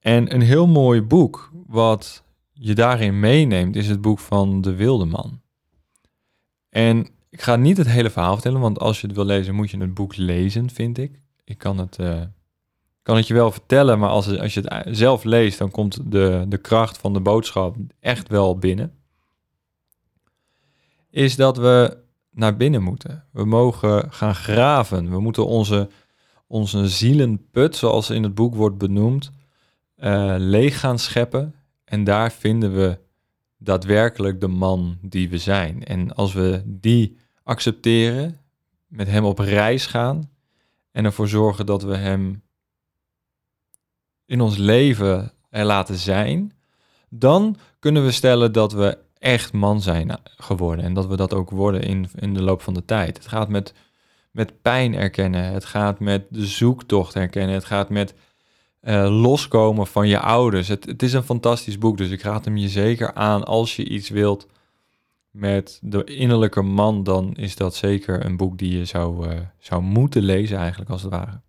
En 0.00 0.34
een 0.34 0.42
heel 0.42 0.66
mooi 0.66 1.02
boek 1.02 1.50
wat 1.66 2.22
je 2.52 2.74
daarin 2.74 3.20
meeneemt 3.20 3.76
is 3.76 3.88
het 3.88 4.00
boek 4.00 4.18
van 4.18 4.60
De 4.60 4.74
Wilde 4.74 5.04
Man. 5.04 5.40
En 6.68 7.08
ik 7.30 7.42
ga 7.42 7.56
niet 7.56 7.76
het 7.76 7.88
hele 7.88 8.10
verhaal 8.10 8.32
vertellen, 8.32 8.60
want 8.60 8.78
als 8.78 9.00
je 9.00 9.06
het 9.06 9.16
wil 9.16 9.24
lezen 9.24 9.54
moet 9.54 9.70
je 9.70 9.78
het 9.78 9.94
boek 9.94 10.16
lezen, 10.16 10.70
vind 10.70 10.98
ik. 10.98 11.20
Ik 11.44 11.58
kan 11.58 11.78
het 11.78 11.98
uh, 12.00 12.22
kan 13.06 13.16
het 13.16 13.26
je 13.26 13.34
wel 13.34 13.52
vertellen, 13.52 13.98
maar 13.98 14.08
als, 14.08 14.38
als 14.38 14.54
je 14.54 14.60
het 14.60 14.96
zelf 14.96 15.24
leest, 15.24 15.58
dan 15.58 15.70
komt 15.70 16.10
de, 16.10 16.44
de 16.48 16.58
kracht 16.58 16.98
van 16.98 17.12
de 17.12 17.20
boodschap 17.20 17.76
echt 18.00 18.28
wel 18.28 18.58
binnen. 18.58 18.92
Is 21.10 21.36
dat 21.36 21.56
we 21.56 21.98
naar 22.30 22.56
binnen 22.56 22.82
moeten. 22.82 23.24
We 23.32 23.44
mogen 23.44 24.12
gaan 24.12 24.34
graven. 24.34 25.10
We 25.10 25.20
moeten 25.20 25.46
onze, 25.46 25.88
onze 26.46 26.88
zielenput, 26.88 27.76
zoals 27.76 28.10
in 28.10 28.22
het 28.22 28.34
boek 28.34 28.54
wordt 28.54 28.78
benoemd, 28.78 29.30
uh, 29.98 30.34
leeg 30.38 30.80
gaan 30.80 30.98
scheppen. 30.98 31.54
En 31.84 32.04
daar 32.04 32.32
vinden 32.32 32.74
we 32.74 32.98
daadwerkelijk 33.58 34.40
de 34.40 34.48
man 34.48 34.98
die 35.02 35.28
we 35.28 35.38
zijn. 35.38 35.84
En 35.84 36.14
als 36.14 36.32
we 36.32 36.62
die 36.64 37.16
accepteren, 37.42 38.38
met 38.86 39.08
hem 39.08 39.24
op 39.24 39.38
reis 39.38 39.86
gaan 39.86 40.30
en 40.90 41.04
ervoor 41.04 41.28
zorgen 41.28 41.66
dat 41.66 41.82
we 41.82 41.96
hem 41.96 42.44
in 44.26 44.40
ons 44.40 44.56
leven 44.56 45.32
er 45.50 45.64
laten 45.64 45.96
zijn, 45.96 46.52
dan 47.08 47.56
kunnen 47.78 48.04
we 48.04 48.10
stellen 48.10 48.52
dat 48.52 48.72
we 48.72 48.98
echt 49.18 49.52
man 49.52 49.82
zijn 49.82 50.18
geworden. 50.36 50.84
En 50.84 50.94
dat 50.94 51.06
we 51.06 51.16
dat 51.16 51.34
ook 51.34 51.50
worden 51.50 51.82
in, 51.82 52.08
in 52.14 52.34
de 52.34 52.42
loop 52.42 52.62
van 52.62 52.74
de 52.74 52.84
tijd. 52.84 53.16
Het 53.16 53.28
gaat 53.28 53.48
met, 53.48 53.74
met 54.30 54.62
pijn 54.62 54.94
erkennen. 54.94 55.44
Het 55.44 55.64
gaat 55.64 56.00
met 56.00 56.26
de 56.30 56.46
zoektocht 56.46 57.14
herkennen. 57.14 57.54
Het 57.54 57.64
gaat 57.64 57.88
met 57.88 58.14
uh, 58.82 59.20
loskomen 59.20 59.86
van 59.86 60.08
je 60.08 60.18
ouders. 60.18 60.68
Het, 60.68 60.86
het 60.86 61.02
is 61.02 61.12
een 61.12 61.22
fantastisch 61.22 61.78
boek, 61.78 61.96
dus 61.96 62.10
ik 62.10 62.22
raad 62.22 62.44
hem 62.44 62.56
je 62.56 62.68
zeker 62.68 63.14
aan. 63.14 63.44
Als 63.44 63.76
je 63.76 63.88
iets 63.88 64.08
wilt 64.08 64.46
met 65.30 65.78
de 65.82 66.04
innerlijke 66.04 66.62
man, 66.62 67.02
dan 67.02 67.34
is 67.34 67.56
dat 67.56 67.74
zeker 67.74 68.24
een 68.24 68.36
boek 68.36 68.58
die 68.58 68.78
je 68.78 68.84
zou, 68.84 69.28
uh, 69.28 69.40
zou 69.58 69.82
moeten 69.82 70.22
lezen, 70.22 70.58
eigenlijk 70.58 70.90
als 70.90 71.02
het 71.02 71.10
ware. 71.12 71.40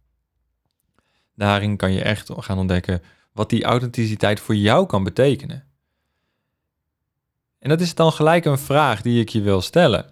Daarin 1.37 1.77
kan 1.77 1.91
je 1.91 2.01
echt 2.01 2.29
gaan 2.37 2.57
ontdekken 2.57 3.01
wat 3.31 3.49
die 3.49 3.63
authenticiteit 3.63 4.39
voor 4.39 4.55
jou 4.55 4.85
kan 4.85 5.03
betekenen. 5.03 5.65
En 7.59 7.69
dat 7.69 7.81
is 7.81 7.95
dan 7.95 8.11
gelijk 8.11 8.45
een 8.45 8.57
vraag 8.57 9.01
die 9.01 9.21
ik 9.21 9.29
je 9.29 9.41
wil 9.41 9.61
stellen. 9.61 10.05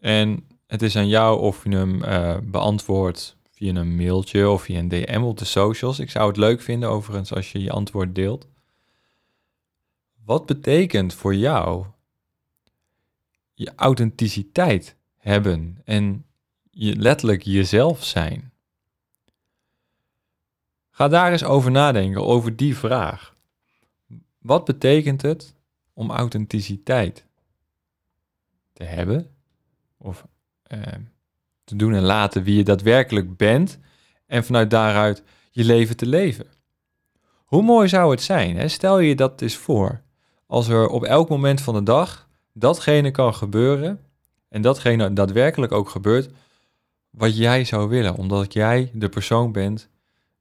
En 0.00 0.46
het 0.66 0.82
is 0.82 0.96
aan 0.96 1.08
jou 1.08 1.40
of 1.40 1.64
je 1.64 1.70
hem 1.70 2.02
uh, 2.04 2.36
beantwoordt 2.42 3.36
via 3.50 3.74
een 3.74 3.96
mailtje 3.96 4.48
of 4.48 4.62
via 4.62 4.78
een 4.78 4.88
DM 4.88 5.22
op 5.22 5.38
de 5.38 5.44
socials. 5.44 5.98
Ik 5.98 6.10
zou 6.10 6.28
het 6.28 6.36
leuk 6.36 6.60
vinden 6.60 6.88
overigens 6.88 7.32
als 7.32 7.52
je 7.52 7.62
je 7.62 7.70
antwoord 7.70 8.14
deelt. 8.14 8.46
Wat 10.24 10.46
betekent 10.46 11.14
voor 11.14 11.34
jou 11.34 11.86
je 13.54 13.72
authenticiteit 13.76 14.96
hebben 15.16 15.80
en 15.84 16.24
je 16.70 16.96
letterlijk 16.96 17.42
jezelf 17.42 18.04
zijn? 18.04 18.49
Ga 21.00 21.08
daar 21.08 21.32
eens 21.32 21.44
over 21.44 21.70
nadenken, 21.70 22.24
over 22.24 22.56
die 22.56 22.76
vraag. 22.76 23.34
Wat 24.38 24.64
betekent 24.64 25.22
het 25.22 25.54
om 25.92 26.10
authenticiteit 26.10 27.24
te 28.72 28.84
hebben? 28.84 29.30
Of 29.98 30.26
uh, 30.68 30.80
te 31.64 31.76
doen 31.76 31.94
en 31.94 32.02
laten 32.02 32.42
wie 32.42 32.56
je 32.56 32.64
daadwerkelijk 32.64 33.36
bent 33.36 33.78
en 34.26 34.44
vanuit 34.44 34.70
daaruit 34.70 35.22
je 35.50 35.64
leven 35.64 35.96
te 35.96 36.06
leven. 36.06 36.46
Hoe 37.44 37.62
mooi 37.62 37.88
zou 37.88 38.10
het 38.10 38.22
zijn, 38.22 38.56
hè? 38.56 38.68
stel 38.68 38.98
je 38.98 39.14
dat 39.14 39.42
eens 39.42 39.56
voor, 39.56 40.02
als 40.46 40.68
er 40.68 40.88
op 40.88 41.04
elk 41.04 41.28
moment 41.28 41.60
van 41.60 41.74
de 41.74 41.82
dag 41.82 42.28
datgene 42.52 43.10
kan 43.10 43.34
gebeuren 43.34 44.00
en 44.48 44.62
datgene 44.62 45.12
daadwerkelijk 45.12 45.72
ook 45.72 45.88
gebeurt 45.88 46.30
wat 47.10 47.36
jij 47.36 47.64
zou 47.64 47.88
willen, 47.88 48.14
omdat 48.14 48.52
jij 48.52 48.90
de 48.94 49.08
persoon 49.08 49.52
bent 49.52 49.90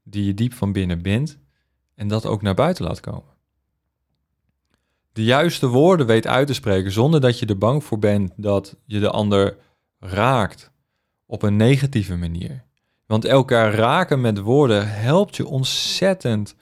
die 0.10 0.25
je 0.25 0.34
diep 0.34 0.54
van 0.54 0.72
binnen 0.72 1.01
bent 1.01 1.38
en 1.96 2.08
dat 2.08 2.25
ook 2.25 2.42
naar 2.42 2.54
buiten 2.54 2.86
laat 2.86 3.00
komen. 3.00 3.38
De 5.12 5.24
juiste 5.24 5.68
woorden 5.68 6.06
weet 6.06 6.28
uit 6.28 6.48
te 6.48 6.54
spreken 6.54 6.92
zonder 6.92 7.22
dat 7.22 7.39
je 7.39 7.46
er 7.46 7.58
bang 7.58 7.84
voor 7.84 8.00
bent 8.00 8.32
dat 8.36 8.75
je 8.86 9.00
de 9.00 9.10
ander 9.10 9.58
raakt 10.00 10.72
op 11.25 11.42
een 11.42 11.56
negatieve 11.56 12.16
manier. 12.16 12.63
Want 13.06 13.25
elkaar 13.25 13.74
raken 13.74 14.22
met 14.22 14.39
woorden 14.39 14.92
helpt 14.92 15.36
je 15.36 15.48
ontzettend 15.48 16.56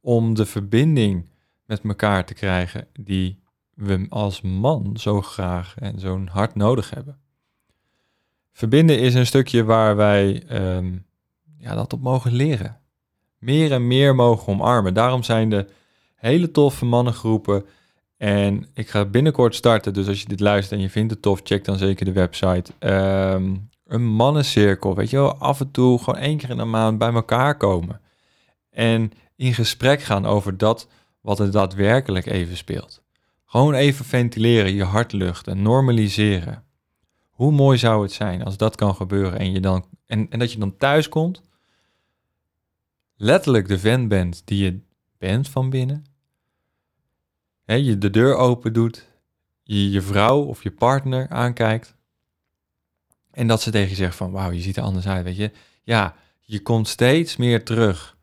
om 0.00 0.34
de 0.34 0.46
verbinding 0.46 1.28
met 1.64 1.80
elkaar 1.84 2.24
te 2.24 2.34
krijgen 2.34 2.86
die 2.92 3.38
we 3.74 4.06
als 4.08 4.40
man 4.40 4.96
zo 4.96 5.20
graag 5.20 5.74
en 5.78 5.98
zo'n 5.98 6.26
hard 6.26 6.54
nodig 6.54 6.90
hebben. 6.90 7.20
Verbinden 8.52 8.98
is 8.98 9.14
een 9.14 9.26
stukje 9.26 9.64
waar 9.64 9.96
wij 9.96 10.42
ehm, 10.46 10.98
ja, 11.58 11.74
dat 11.74 11.92
op 11.92 12.00
mogen 12.00 12.32
leren. 12.32 12.81
Meer 13.42 13.72
en 13.72 13.86
meer 13.86 14.14
mogen 14.14 14.52
omarmen. 14.52 14.94
Daarom 14.94 15.22
zijn 15.22 15.50
de 15.50 15.66
hele 16.14 16.50
toffe 16.50 16.84
mannengroepen. 16.84 17.64
En 18.16 18.66
ik 18.74 18.88
ga 18.88 19.04
binnenkort 19.04 19.54
starten, 19.54 19.94
dus 19.94 20.08
als 20.08 20.20
je 20.20 20.28
dit 20.28 20.40
luistert 20.40 20.78
en 20.78 20.84
je 20.84 20.90
vindt 20.90 21.12
het 21.12 21.22
tof, 21.22 21.40
check 21.44 21.64
dan 21.64 21.78
zeker 21.78 22.04
de 22.04 22.12
website. 22.12 22.72
Um, 22.78 23.68
een 23.86 24.04
mannencirkel, 24.04 24.94
weet 24.94 25.10
je 25.10 25.16
wel, 25.16 25.36
af 25.36 25.60
en 25.60 25.70
toe 25.70 25.98
gewoon 25.98 26.20
één 26.20 26.36
keer 26.36 26.50
in 26.50 26.56
de 26.56 26.64
maand 26.64 26.98
bij 26.98 27.12
elkaar 27.12 27.56
komen. 27.56 28.00
En 28.70 29.12
in 29.36 29.54
gesprek 29.54 30.02
gaan 30.02 30.26
over 30.26 30.56
dat 30.56 30.88
wat 31.20 31.38
er 31.38 31.50
daadwerkelijk 31.50 32.26
even 32.26 32.56
speelt. 32.56 33.02
Gewoon 33.44 33.74
even 33.74 34.04
ventileren, 34.04 34.74
je 34.74 34.84
hart 34.84 35.12
luchten, 35.12 35.62
normaliseren. 35.62 36.64
Hoe 37.30 37.52
mooi 37.52 37.78
zou 37.78 38.02
het 38.02 38.12
zijn 38.12 38.44
als 38.44 38.56
dat 38.56 38.76
kan 38.76 38.94
gebeuren 38.94 39.38
en, 39.38 39.52
je 39.52 39.60
dan, 39.60 39.84
en, 40.06 40.26
en 40.30 40.38
dat 40.38 40.52
je 40.52 40.58
dan 40.58 40.76
thuis 40.76 41.08
komt, 41.08 41.42
letterlijk 43.22 43.68
de 43.68 43.78
vent 43.78 44.08
bent 44.08 44.42
die 44.44 44.64
je 44.64 44.80
bent 45.18 45.48
van 45.48 45.70
binnen. 45.70 46.04
He, 47.64 47.74
je 47.74 47.98
de 47.98 48.10
deur 48.10 48.36
open 48.36 48.72
doet, 48.72 49.08
je 49.62 49.90
je 49.90 50.02
vrouw 50.02 50.42
of 50.42 50.62
je 50.62 50.70
partner 50.70 51.28
aankijkt 51.28 51.94
en 53.32 53.46
dat 53.46 53.62
ze 53.62 53.70
tegen 53.70 53.88
je 53.88 53.94
zegt 53.94 54.16
van, 54.16 54.30
wauw, 54.30 54.50
je 54.50 54.60
ziet 54.60 54.76
er 54.76 54.82
anders 54.82 55.06
uit, 55.06 55.24
weet 55.24 55.36
je. 55.36 55.50
Ja, 55.82 56.14
je 56.40 56.60
komt 56.62 56.88
steeds 56.88 57.36
meer 57.36 57.64
terug. 57.64 58.16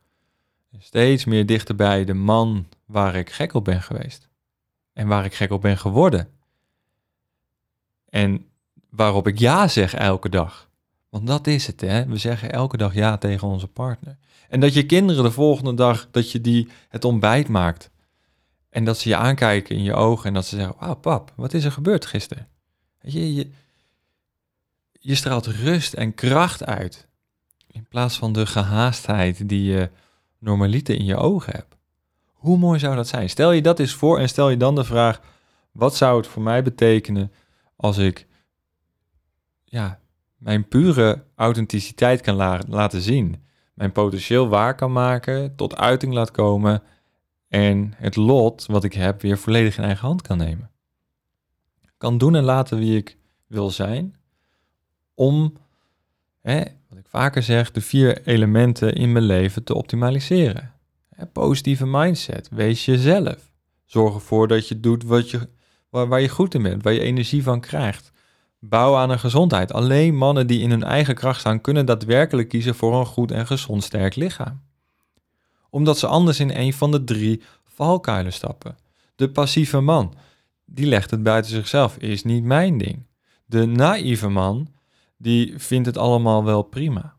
Steeds 0.79 1.25
meer 1.25 1.45
dichterbij 1.45 2.05
de 2.05 2.13
man 2.13 2.67
waar 2.85 3.15
ik 3.15 3.29
gek 3.29 3.53
op 3.53 3.63
ben 3.63 3.81
geweest. 3.81 4.27
En 4.93 5.07
waar 5.07 5.25
ik 5.25 5.33
gek 5.33 5.51
op 5.51 5.61
ben 5.61 5.77
geworden. 5.77 6.29
En 8.09 8.45
waarop 8.89 9.27
ik 9.27 9.39
ja 9.39 9.67
zeg 9.67 9.93
elke 9.93 10.29
dag. 10.29 10.68
Want 11.09 11.27
dat 11.27 11.47
is 11.47 11.67
het, 11.67 11.81
hè. 11.81 12.05
We 12.05 12.17
zeggen 12.17 12.51
elke 12.51 12.77
dag 12.77 12.93
ja 12.93 13.17
tegen 13.17 13.47
onze 13.47 13.67
partner. 13.67 14.17
En 14.49 14.59
dat 14.59 14.73
je 14.73 14.85
kinderen 14.85 15.23
de 15.23 15.31
volgende 15.31 15.73
dag, 15.73 16.07
dat 16.11 16.31
je 16.31 16.41
die 16.41 16.67
het 16.89 17.05
ontbijt 17.05 17.47
maakt. 17.47 17.89
En 18.69 18.83
dat 18.83 18.97
ze 18.97 19.09
je 19.09 19.15
aankijken 19.15 19.75
in 19.75 19.83
je 19.83 19.93
ogen 19.93 20.25
en 20.25 20.33
dat 20.33 20.45
ze 20.45 20.55
zeggen, 20.55 20.75
wauw 20.79 20.95
pap, 20.95 21.33
wat 21.35 21.53
is 21.53 21.63
er 21.63 21.71
gebeurd 21.71 22.05
gisteren? 22.05 22.47
Je, 23.01 23.33
je 23.33 23.51
je 24.99 25.15
straalt 25.15 25.45
rust 25.45 25.93
en 25.93 26.13
kracht 26.13 26.65
uit. 26.65 27.07
In 27.67 27.85
plaats 27.89 28.17
van 28.17 28.33
de 28.33 28.45
gehaastheid 28.45 29.49
die 29.49 29.63
je 29.63 29.89
normaliter 30.39 30.95
in 30.95 31.05
je 31.05 31.15
ogen 31.15 31.53
hebt. 31.53 31.75
Hoe 32.33 32.57
mooi 32.57 32.79
zou 32.79 32.95
dat 32.95 33.07
zijn? 33.07 33.29
Stel 33.29 33.51
je 33.51 33.61
dat 33.61 33.79
eens 33.79 33.93
voor 33.93 34.19
en 34.19 34.29
stel 34.29 34.49
je 34.49 34.57
dan 34.57 34.75
de 34.75 34.83
vraag: 34.83 35.21
wat 35.71 35.95
zou 35.95 36.17
het 36.17 36.27
voor 36.27 36.41
mij 36.41 36.63
betekenen 36.63 37.31
als 37.75 37.97
ik 37.97 38.27
ja, 39.63 39.99
mijn 40.39 40.67
pure 40.67 41.23
authenticiteit 41.35 42.21
kan 42.21 42.35
laten 42.67 43.01
zien? 43.01 43.43
Mijn 43.73 43.91
potentieel 43.91 44.47
waar 44.47 44.75
kan 44.75 44.91
maken, 44.91 45.55
tot 45.55 45.75
uiting 45.75 46.13
laat 46.13 46.31
komen 46.31 46.83
en 47.47 47.93
het 47.95 48.15
lot 48.15 48.65
wat 48.65 48.83
ik 48.83 48.93
heb 48.93 49.21
weer 49.21 49.37
volledig 49.37 49.77
in 49.77 49.83
eigen 49.83 50.07
hand 50.07 50.21
kan 50.21 50.37
nemen. 50.37 50.71
Kan 51.97 52.17
doen 52.17 52.35
en 52.35 52.43
laten 52.43 52.77
wie 52.77 52.97
ik 52.97 53.17
wil 53.47 53.69
zijn 53.69 54.15
om, 55.13 55.53
hè, 56.41 56.63
wat 56.89 56.97
ik 56.97 57.07
vaker 57.07 57.43
zeg, 57.43 57.71
de 57.71 57.81
vier 57.81 58.27
elementen 58.27 58.93
in 58.93 59.11
mijn 59.11 59.25
leven 59.25 59.63
te 59.63 59.73
optimaliseren. 59.73 60.73
Positieve 61.33 61.85
mindset, 61.85 62.49
wees 62.49 62.85
jezelf. 62.85 63.51
Zorg 63.85 64.13
ervoor 64.13 64.47
dat 64.47 64.67
je 64.67 64.79
doet 64.79 65.03
wat 65.03 65.29
je, 65.29 65.49
waar 65.89 66.21
je 66.21 66.29
goed 66.29 66.53
in 66.53 66.61
bent, 66.61 66.83
waar 66.83 66.93
je 66.93 66.99
energie 66.99 67.43
van 67.43 67.59
krijgt. 67.59 68.11
Bouw 68.59 68.95
aan 68.95 69.09
een 69.09 69.19
gezondheid. 69.19 69.73
Alleen 69.73 70.15
mannen 70.15 70.47
die 70.47 70.61
in 70.61 70.69
hun 70.69 70.83
eigen 70.83 71.15
kracht 71.15 71.39
staan, 71.39 71.61
kunnen 71.61 71.85
daadwerkelijk 71.85 72.49
kiezen 72.49 72.75
voor 72.75 72.99
een 72.99 73.05
goed 73.05 73.31
en 73.31 73.47
gezond 73.47 73.83
sterk 73.83 74.15
lichaam. 74.15 74.61
Omdat 75.69 75.97
ze 75.97 76.07
anders 76.07 76.39
in 76.39 76.49
een 76.49 76.73
van 76.73 76.91
de 76.91 77.03
drie 77.03 77.41
valkuilen 77.63 78.33
stappen. 78.33 78.77
De 79.15 79.29
passieve 79.29 79.79
man, 79.79 80.13
die 80.65 80.85
legt 80.85 81.11
het 81.11 81.23
buiten 81.23 81.51
zichzelf, 81.51 81.97
is 81.97 82.23
niet 82.23 82.43
mijn 82.43 82.77
ding. 82.77 83.05
De 83.45 83.65
naïeve 83.65 84.29
man 84.29 84.67
die 85.17 85.53
vindt 85.57 85.85
het 85.85 85.97
allemaal 85.97 86.43
wel 86.43 86.61
prima. 86.61 87.15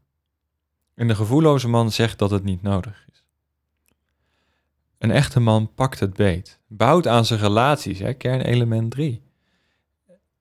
En 0.95 1.09
de 1.09 1.15
gevoelloze 1.15 1.69
man 1.69 1.93
zegt 1.93 2.19
dat 2.19 2.31
het 2.31 2.45
niet 2.45 2.63
nodig 2.63 3.05
is. 3.13 3.25
Een 4.99 5.11
echte 5.11 5.41
man 5.41 5.75
pakt 5.75 6.01
het 6.01 6.15
beet, 6.15 6.59
bouwt 6.67 7.07
aan 7.07 7.25
zijn 7.25 7.41
relaties, 7.41 7.99
hè, 7.99 8.13
kernelement 8.13 8.91
3. 8.91 9.23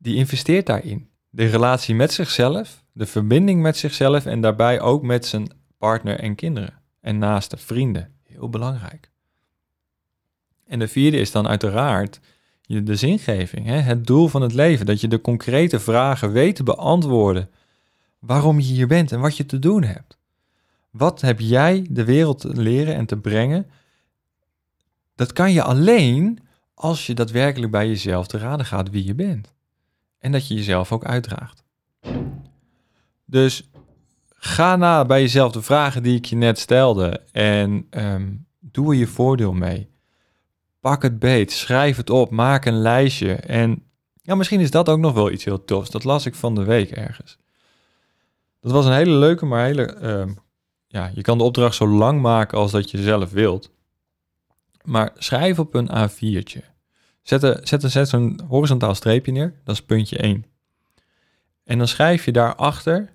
Die 0.02 0.16
investeert 0.16 0.66
daarin. 0.66 1.10
De 1.30 1.46
relatie 1.46 1.96
met 1.96 2.14
zichzelf, 2.14 2.84
de 2.92 3.06
verbinding 3.06 3.62
met 3.62 3.78
zichzelf 3.78 4.26
en 4.26 4.42
daarbij 4.42 4.82
ook 4.82 5.04
met 5.04 5.26
zijn 5.26 5.52
partner 5.78 6.20
en 6.20 6.36
kinderen. 6.36 6.74
En 7.02 7.18
naaste 7.18 7.58
vrienden, 7.58 8.14
heel 8.24 8.50
belangrijk. 8.50 9.12
En 10.66 10.80
de 10.80 10.88
vierde 10.88 11.18
is 11.18 11.32
dan 11.32 11.48
uiteraard 11.48 12.20
de 12.68 12.96
zingeving, 12.96 13.66
hè? 13.66 13.76
het 13.76 14.08
doel 14.08 14.28
van 14.28 14.42
het 14.42 14.54
leven. 14.54 14.86
Dat 14.86 15.02
je 15.02 15.08
de 15.08 15.22
concrete 15.22 15.80
vragen 15.80 16.32
weet 16.32 16.56
te 16.56 16.64
beantwoorden. 16.64 17.50
Waarom 18.20 18.60
je 18.60 18.74
hier 18.74 18.88
bent 18.88 19.12
en 19.12 19.20
wat 19.20 19.38
je 19.38 19.46
te 19.46 19.60
doen 19.60 19.84
hebt. 19.84 20.18
Wat 20.90 21.22
heb 21.22 21.40
jij 21.40 21.86
de 21.90 22.04
wereld 22.04 22.40
te 22.40 22.62
leren 22.62 22.96
en 22.96 23.06
te 23.06 23.18
brengen? 23.18 23.70
Dat 25.16 25.34
kan 25.34 25.52
je 25.52 25.64
alleen 25.64 26.40
als 26.74 27.06
je 27.06 27.14
daadwerkelijk 27.14 27.72
bij 27.72 27.88
jezelf 27.88 28.28
te 28.28 28.38
raden 28.38 28.66
gaat 28.66 28.90
wie 28.90 29.06
je 29.06 29.16
bent. 29.16 29.54
En 30.19 30.32
dat 30.32 30.47
je 30.47 30.53
jezelf 30.53 30.91
ook 30.91 31.05
uitdraagt. 31.05 31.63
Dus 33.25 33.69
ga 34.34 34.75
na 34.75 35.05
bij 35.05 35.21
jezelf 35.21 35.51
de 35.51 35.62
vragen 35.62 36.03
die 36.03 36.15
ik 36.15 36.25
je 36.25 36.36
net 36.36 36.60
stelde 36.60 37.21
en 37.32 37.88
um, 37.89 38.45
doe 38.60 38.91
er 38.93 38.99
je 38.99 39.08
voordeel 39.08 39.53
mee. 39.53 39.89
pak 40.79 41.01
het 41.01 41.19
beet, 41.19 41.51
schrijf 41.51 41.97
het 41.97 42.10
op, 42.10 42.29
maak 42.32 42.65
een 42.65 42.82
lijstje. 42.82 43.34
En 43.34 43.84
ja, 44.21 44.36
misschien 44.36 44.60
is 44.60 44.71
dat 44.71 44.89
ook 44.89 44.99
nog 44.99 45.13
wel 45.13 45.32
iets 45.32 45.45
heel 45.45 45.65
tofs. 45.65 45.89
Dat 45.89 46.03
las 46.03 46.25
ik 46.25 46.36
van 46.36 46.55
de 46.55 46.63
week 46.63 46.91
ergens. 46.91 47.38
Dat 48.62 48.71
was 48.71 48.86
een 48.86 48.93
hele 48.93 49.15
leuke, 49.15 49.45
maar 49.45 49.65
hele. 49.65 49.84
ehm, 49.84 50.34
ja, 50.88 51.12
je 51.13 51.21
kan 51.21 51.38
de 51.38 51.43
opdracht 51.43 51.75
zo 51.75 51.88
lang 51.88 52.21
maken 52.21 52.58
als 52.58 52.71
dat 52.71 52.91
je 52.91 53.01
zelf 53.01 53.32
wilt. 53.32 53.71
Maar 54.84 55.12
schrijf 55.15 55.60
op 55.60 55.73
een 55.73 55.89
A4'tje. 55.89 56.63
Zet, 57.30 57.44
er, 57.44 57.60
zet, 57.63 57.92
zet 57.92 58.10
zo'n 58.10 58.39
horizontaal 58.48 58.96
streepje 58.96 59.32
neer. 59.32 59.54
Dat 59.63 59.76
is 59.76 59.82
puntje 59.82 60.18
1. 60.18 60.46
En 61.63 61.78
dan 61.78 61.88
schrijf 61.88 62.26
je 62.26 62.32
daarachter 62.32 63.10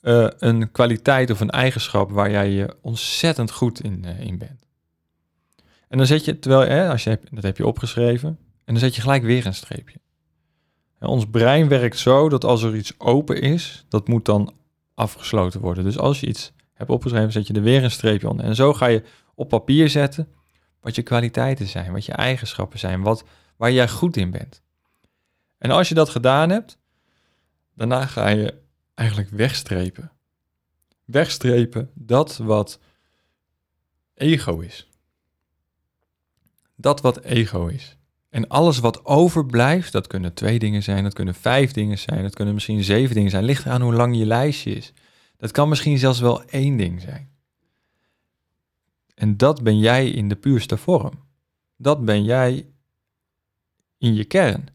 eh 0.00 0.26
een 0.38 0.70
kwaliteit 0.72 1.30
of 1.30 1.40
een 1.40 1.50
eigenschap 1.50 2.10
waar 2.10 2.30
jij 2.30 2.50
je 2.50 2.76
ontzettend 2.80 3.50
goed 3.50 3.80
in, 3.80 4.04
eh, 4.04 4.20
in 4.20 4.38
bent. 4.38 4.66
En 5.88 5.98
dan 5.98 6.06
zet 6.06 6.24
je, 6.24 6.38
terwijl, 6.38 6.70
hè, 6.70 6.88
als 6.88 7.04
je 7.04 7.18
dat 7.30 7.42
heb 7.42 7.56
je 7.56 7.66
opgeschreven, 7.66 8.28
en 8.64 8.74
dan 8.74 8.78
zet 8.78 8.94
je 8.94 9.00
gelijk 9.00 9.22
weer 9.22 9.46
een 9.46 9.54
streepje. 9.54 9.98
Ons 11.00 11.26
brein 11.30 11.68
werkt 11.68 11.98
zo 11.98 12.28
dat 12.28 12.44
als 12.44 12.62
er 12.62 12.76
iets 12.76 12.94
open 12.98 13.40
is, 13.40 13.84
dat 13.88 14.08
moet 14.08 14.24
dan 14.24 14.52
afgesloten 14.94 15.60
worden. 15.60 15.84
Dus 15.84 15.98
als 15.98 16.20
je 16.20 16.26
iets 16.26 16.52
hebt 16.72 16.90
opgeschreven, 16.90 17.32
zet 17.32 17.46
je 17.46 17.54
er 17.54 17.62
weer 17.62 17.84
een 17.84 17.90
streepje 17.90 18.28
onder. 18.28 18.44
En 18.44 18.54
zo 18.54 18.72
ga 18.72 18.86
je 18.86 19.02
op 19.34 19.48
papier 19.48 19.88
zetten 19.88 20.28
wat 20.82 20.94
je 20.94 21.02
kwaliteiten 21.02 21.66
zijn, 21.66 21.92
wat 21.92 22.04
je 22.04 22.12
eigenschappen 22.12 22.78
zijn, 22.78 23.02
wat, 23.02 23.24
waar 23.56 23.72
jij 23.72 23.88
goed 23.88 24.16
in 24.16 24.30
bent. 24.30 24.62
En 25.58 25.70
als 25.70 25.88
je 25.88 25.94
dat 25.94 26.08
gedaan 26.08 26.50
hebt, 26.50 26.78
daarna 27.74 28.06
ga 28.06 28.28
je 28.28 28.54
eigenlijk 28.94 29.30
wegstrepen. 29.30 30.12
Wegstrepen 31.04 31.90
dat 31.94 32.36
wat 32.36 32.78
ego 34.14 34.58
is. 34.58 34.88
Dat 36.74 37.00
wat 37.00 37.20
ego 37.20 37.66
is. 37.66 37.96
En 38.28 38.48
alles 38.48 38.78
wat 38.78 39.04
overblijft, 39.04 39.92
dat 39.92 40.06
kunnen 40.06 40.34
twee 40.34 40.58
dingen 40.58 40.82
zijn, 40.82 41.02
dat 41.02 41.12
kunnen 41.12 41.34
vijf 41.34 41.72
dingen 41.72 41.98
zijn, 41.98 42.22
dat 42.22 42.34
kunnen 42.34 42.54
misschien 42.54 42.84
zeven 42.84 43.14
dingen 43.14 43.30
zijn. 43.30 43.44
Ligt 43.44 43.64
eraan 43.64 43.82
hoe 43.82 43.94
lang 43.94 44.16
je 44.16 44.26
lijstje 44.26 44.74
is. 44.74 44.92
Dat 45.36 45.50
kan 45.50 45.68
misschien 45.68 45.98
zelfs 45.98 46.20
wel 46.20 46.44
één 46.44 46.76
ding 46.76 47.00
zijn. 47.00 47.31
En 49.22 49.36
dat 49.36 49.62
ben 49.62 49.78
jij 49.78 50.10
in 50.10 50.28
de 50.28 50.36
puurste 50.36 50.76
vorm. 50.76 51.12
Dat 51.76 52.04
ben 52.04 52.24
jij 52.24 52.66
in 53.98 54.14
je 54.14 54.24
kern. 54.24 54.66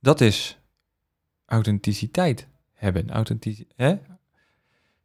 Dat 0.00 0.20
is 0.20 0.58
authenticiteit 1.44 2.48
hebben. 2.72 3.10
Authentici 3.10 3.66
hè? 3.76 3.96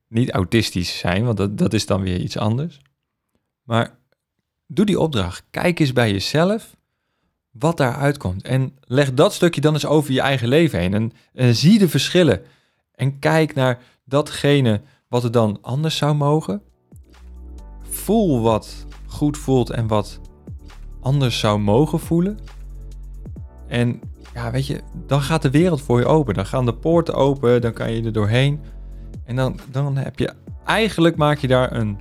Niet 0.07 0.31
autistisch 0.31 0.97
zijn, 0.97 1.23
want 1.23 1.37
dat, 1.37 1.57
dat 1.57 1.73
is 1.73 1.85
dan 1.85 2.01
weer 2.01 2.19
iets 2.19 2.37
anders. 2.37 2.81
Maar 3.63 3.97
doe 4.67 4.85
die 4.85 4.99
opdracht. 4.99 5.43
Kijk 5.49 5.79
eens 5.79 5.93
bij 5.93 6.11
jezelf 6.11 6.75
wat 7.51 7.77
daaruit 7.77 8.17
komt. 8.17 8.43
En 8.43 8.77
leg 8.81 9.13
dat 9.13 9.33
stukje 9.33 9.61
dan 9.61 9.73
eens 9.73 9.85
over 9.85 10.13
je 10.13 10.21
eigen 10.21 10.47
leven 10.47 10.79
heen. 10.79 10.93
En, 10.93 11.11
en 11.33 11.55
zie 11.55 11.79
de 11.79 11.89
verschillen. 11.89 12.45
En 12.91 13.19
kijk 13.19 13.53
naar 13.53 13.81
datgene 14.03 14.81
wat 15.07 15.23
er 15.23 15.31
dan 15.31 15.57
anders 15.61 15.97
zou 15.97 16.15
mogen. 16.15 16.63
Voel 17.89 18.41
wat 18.41 18.85
goed 19.05 19.37
voelt 19.37 19.69
en 19.69 19.87
wat 19.87 20.19
anders 20.99 21.39
zou 21.39 21.59
mogen 21.59 21.99
voelen. 21.99 22.37
En 23.67 24.01
ja, 24.33 24.51
weet 24.51 24.67
je, 24.67 24.81
dan 25.07 25.21
gaat 25.21 25.41
de 25.41 25.49
wereld 25.49 25.81
voor 25.81 25.99
je 25.99 26.05
open. 26.05 26.33
Dan 26.33 26.45
gaan 26.45 26.65
de 26.65 26.73
poorten 26.73 27.13
open, 27.13 27.61
dan 27.61 27.73
kan 27.73 27.91
je 27.91 28.03
er 28.03 28.13
doorheen. 28.13 28.59
En 29.25 29.35
dan, 29.35 29.59
dan 29.71 29.97
heb 29.97 30.19
je, 30.19 30.33
eigenlijk 30.65 31.15
maak 31.15 31.37
je 31.37 31.47
daar 31.47 31.75
een, 31.75 31.99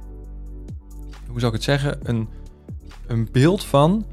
hoe 1.28 1.40
zou 1.40 1.46
ik 1.46 1.52
het 1.52 1.62
zeggen, 1.62 1.98
een, 2.02 2.28
een 3.06 3.28
beeld 3.32 3.64
van. 3.64 4.06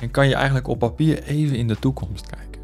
En 0.00 0.10
kan 0.10 0.28
je 0.28 0.34
eigenlijk 0.34 0.68
op 0.68 0.78
papier 0.78 1.22
even 1.22 1.56
in 1.56 1.68
de 1.68 1.78
toekomst 1.78 2.26
kijken. 2.26 2.62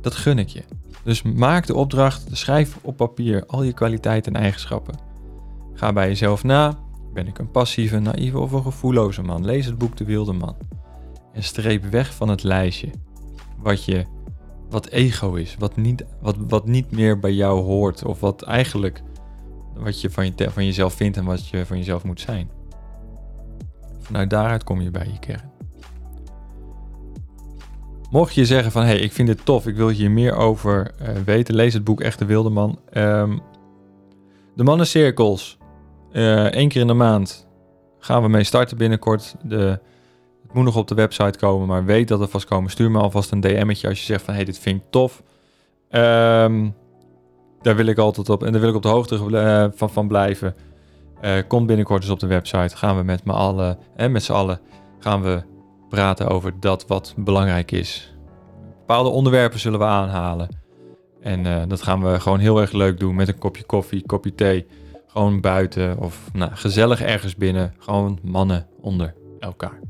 Dat 0.00 0.14
gun 0.14 0.38
ik 0.38 0.48
je. 0.48 0.62
Dus 1.02 1.22
maak 1.22 1.66
de 1.66 1.74
opdracht, 1.74 2.26
schrijf 2.30 2.78
op 2.82 2.96
papier 2.96 3.46
al 3.46 3.62
je 3.62 3.72
kwaliteiten 3.72 4.34
en 4.34 4.40
eigenschappen. 4.40 5.09
Ga 5.80 5.92
bij 5.92 6.08
jezelf 6.08 6.44
na. 6.44 6.78
Ben 7.12 7.26
ik 7.26 7.38
een 7.38 7.50
passieve, 7.50 7.98
naïeve 7.98 8.38
of 8.38 8.52
een 8.52 8.62
gevoelloze 8.62 9.22
man? 9.22 9.44
Lees 9.44 9.66
het 9.66 9.78
boek 9.78 9.96
De 9.96 10.04
Wilde 10.04 10.32
Man. 10.32 10.56
En 11.32 11.42
streep 11.42 11.84
weg 11.84 12.14
van 12.14 12.28
het 12.28 12.42
lijstje 12.42 12.90
wat 13.58 13.84
je 13.84 14.04
wat 14.70 14.86
ego 14.86 15.34
is, 15.34 15.56
wat 15.58 15.76
niet, 15.76 16.04
wat, 16.20 16.36
wat 16.48 16.66
niet 16.66 16.90
meer 16.90 17.18
bij 17.18 17.32
jou 17.32 17.60
hoort 17.60 18.04
of 18.04 18.20
wat 18.20 18.42
eigenlijk 18.42 19.02
wat 19.74 20.00
je 20.00 20.10
van, 20.10 20.32
je 20.36 20.50
van 20.50 20.64
jezelf 20.64 20.94
vindt 20.94 21.16
en 21.16 21.24
wat 21.24 21.48
je 21.48 21.66
van 21.66 21.76
jezelf 21.76 22.04
moet 22.04 22.20
zijn. 22.20 22.50
Vanuit 24.00 24.30
daaruit 24.30 24.64
kom 24.64 24.80
je 24.80 24.90
bij 24.90 25.06
je 25.12 25.18
kern. 25.18 25.50
Mocht 28.10 28.34
je 28.34 28.46
zeggen 28.46 28.72
van, 28.72 28.82
hé, 28.82 28.88
hey, 28.88 28.98
ik 28.98 29.12
vind 29.12 29.28
dit 29.28 29.44
tof, 29.44 29.66
ik 29.66 29.76
wil 29.76 29.88
hier 29.88 30.10
meer 30.10 30.34
over 30.34 30.94
uh, 31.02 31.08
weten, 31.08 31.54
lees 31.54 31.74
het 31.74 31.84
boek 31.84 32.00
Echte 32.00 32.24
Wildeman. 32.24 32.78
Um, 32.92 33.40
de 34.54 34.64
mannencirkels, 34.64 35.58
uh, 36.12 36.44
één 36.44 36.68
keer 36.68 36.80
in 36.80 36.86
de 36.86 36.92
maand 36.92 37.48
gaan 37.98 38.22
we 38.22 38.28
mee 38.28 38.44
starten 38.44 38.76
binnenkort. 38.76 39.34
De, 39.42 39.78
het 40.42 40.52
moet 40.52 40.64
nog 40.64 40.76
op 40.76 40.88
de 40.88 40.94
website 40.94 41.38
komen, 41.38 41.66
maar 41.66 41.84
weet 41.84 42.08
dat 42.08 42.20
er 42.20 42.28
vast 42.28 42.46
komen. 42.46 42.70
Stuur 42.70 42.90
me 42.90 42.98
alvast 42.98 43.30
een 43.30 43.40
DM'tje 43.40 43.88
als 43.88 43.98
je 43.98 44.04
zegt 44.04 44.24
van, 44.24 44.34
hey, 44.34 44.44
dit 44.44 44.58
vind 44.58 44.80
ik 44.80 44.86
tof. 44.90 45.22
Um, 45.90 46.74
daar 47.62 47.76
wil 47.76 47.86
ik 47.86 47.98
altijd 47.98 48.28
op, 48.28 48.42
en 48.42 48.52
daar 48.52 48.60
wil 48.60 48.70
ik 48.70 48.76
op 48.76 48.82
de 48.82 48.88
hoogte 48.88 49.14
uh, 49.14 49.66
van, 49.74 49.90
van 49.90 50.08
blijven. 50.08 50.54
komt 51.48 51.66
binnenkort 51.66 52.02
dus 52.02 52.10
op 52.10 52.20
de 52.20 52.26
website, 52.26 52.76
gaan 52.76 52.96
we 52.96 53.02
met, 53.02 53.22
allen, 53.26 53.78
en 53.96 54.12
met 54.12 54.22
z'n 54.22 54.32
allen, 54.32 54.60
gaan 54.98 55.22
we 55.22 55.42
praten 55.88 56.28
over 56.28 56.52
dat 56.60 56.86
wat 56.86 57.14
belangrijk 57.16 57.70
is. 57.70 58.14
Bepaalde 58.78 59.08
onderwerpen 59.08 59.58
zullen 59.58 59.78
we 59.78 59.84
aanhalen. 59.84 60.48
En 61.20 61.44
uh, 61.44 61.62
dat 61.68 61.82
gaan 61.82 62.02
we 62.02 62.20
gewoon 62.20 62.38
heel 62.38 62.60
erg 62.60 62.72
leuk 62.72 62.98
doen 63.00 63.14
met 63.14 63.28
een 63.28 63.38
kopje 63.38 63.64
koffie, 63.64 64.06
kopje 64.06 64.34
thee. 64.34 64.66
Gewoon 65.12 65.40
buiten 65.40 65.98
of 65.98 66.30
nou, 66.32 66.50
gezellig 66.54 67.02
ergens 67.02 67.36
binnen. 67.36 67.74
Gewoon 67.78 68.18
mannen 68.22 68.66
onder 68.80 69.14
elkaar. 69.38 69.80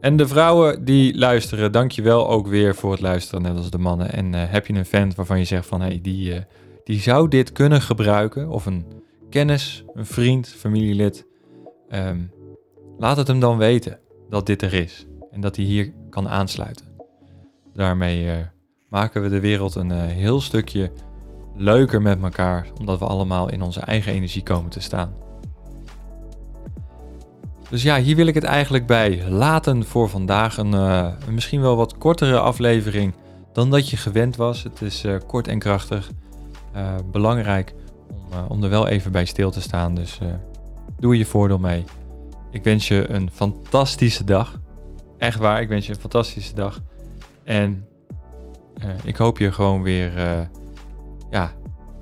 En 0.00 0.16
de 0.16 0.28
vrouwen 0.28 0.84
die 0.84 1.18
luisteren, 1.18 1.72
dank 1.72 1.90
je 1.90 2.02
wel 2.02 2.28
ook 2.28 2.46
weer 2.46 2.74
voor 2.74 2.90
het 2.90 3.00
luisteren, 3.00 3.42
net 3.42 3.56
als 3.56 3.70
de 3.70 3.78
mannen. 3.78 4.12
En 4.12 4.32
uh, 4.32 4.42
heb 4.46 4.66
je 4.66 4.74
een 4.74 4.86
vent 4.86 5.14
waarvan 5.14 5.38
je 5.38 5.44
zegt 5.44 5.66
van, 5.66 5.80
hey, 5.80 5.98
die, 6.02 6.34
uh, 6.34 6.40
die 6.84 7.00
zou 7.00 7.28
dit 7.28 7.52
kunnen 7.52 7.80
gebruiken. 7.80 8.48
Of 8.48 8.66
een 8.66 8.84
kennis, 9.30 9.84
een 9.94 10.06
vriend, 10.06 10.48
familielid. 10.48 11.26
Um, 11.90 12.32
laat 12.98 13.16
het 13.16 13.26
hem 13.26 13.40
dan 13.40 13.58
weten 13.58 13.98
dat 14.28 14.46
dit 14.46 14.62
er 14.62 14.74
is 14.74 15.06
en 15.30 15.40
dat 15.40 15.56
hij 15.56 15.64
hier 15.64 15.92
kan 16.10 16.28
aansluiten. 16.28 16.86
Daarmee 17.74 18.24
uh, 18.24 18.32
maken 18.88 19.22
we 19.22 19.28
de 19.28 19.40
wereld 19.40 19.74
een 19.74 19.90
heel 19.90 20.40
stukje 20.40 20.90
leuker 21.56 22.02
met 22.02 22.22
elkaar, 22.22 22.66
omdat 22.78 22.98
we 22.98 23.06
allemaal 23.06 23.50
in 23.50 23.62
onze 23.62 23.80
eigen 23.80 24.12
energie 24.12 24.42
komen 24.42 24.70
te 24.70 24.80
staan. 24.80 25.14
Dus 27.70 27.82
ja, 27.82 27.98
hier 27.98 28.16
wil 28.16 28.26
ik 28.26 28.34
het 28.34 28.44
eigenlijk 28.44 28.86
bij 28.86 29.28
laten 29.28 29.84
voor 29.84 30.08
vandaag. 30.08 30.56
Een, 30.56 30.72
een 30.72 31.34
misschien 31.34 31.60
wel 31.60 31.76
wat 31.76 31.98
kortere 31.98 32.38
aflevering 32.38 33.14
dan 33.52 33.70
dat 33.70 33.90
je 33.90 33.96
gewend 33.96 34.36
was. 34.36 34.62
Het 34.62 34.82
is 34.82 35.04
kort 35.26 35.48
en 35.48 35.58
krachtig. 35.58 36.10
belangrijk 37.10 37.74
om, 38.08 38.46
om 38.48 38.62
er 38.62 38.70
wel 38.70 38.88
even 38.88 39.12
bij 39.12 39.24
stil 39.24 39.50
te 39.50 39.60
staan. 39.60 39.94
Dus 39.94 40.18
doe 40.98 41.18
je 41.18 41.26
voordeel 41.26 41.58
mee. 41.58 41.84
Ik 42.50 42.64
wens 42.64 42.88
je 42.88 43.10
een 43.10 43.30
fantastische 43.32 44.24
dag. 44.24 44.60
Echt 45.18 45.38
waar, 45.38 45.60
ik 45.60 45.68
wens 45.68 45.86
je 45.86 45.92
een 45.92 46.00
fantastische 46.00 46.54
dag. 46.54 46.80
En 47.44 47.86
ik 49.04 49.16
hoop 49.16 49.38
je 49.38 49.52
gewoon 49.52 49.82
weer. 49.82 50.12
Ja, 51.34 51.52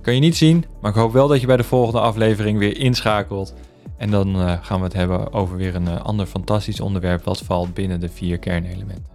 kan 0.03 0.15
je 0.15 0.21
niet 0.21 0.37
zien, 0.37 0.65
maar 0.81 0.91
ik 0.91 0.97
hoop 0.97 1.13
wel 1.13 1.29
dat 1.29 1.41
je 1.41 1.47
bij 1.47 1.57
de 1.57 1.65
volgende 1.65 2.01
aflevering 2.01 2.59
weer 2.59 2.77
inschakelt. 2.77 3.55
En 3.97 4.11
dan 4.11 4.37
uh, 4.37 4.53
gaan 4.61 4.79
we 4.79 4.85
het 4.85 4.93
hebben 4.93 5.33
over 5.33 5.57
weer 5.57 5.75
een 5.75 5.89
ander 5.89 6.27
fantastisch 6.27 6.81
onderwerp 6.81 7.25
wat 7.25 7.41
valt 7.41 7.75
binnen 7.75 8.01
de 8.01 8.09
vier 8.09 8.39
kernelementen. 8.39 9.07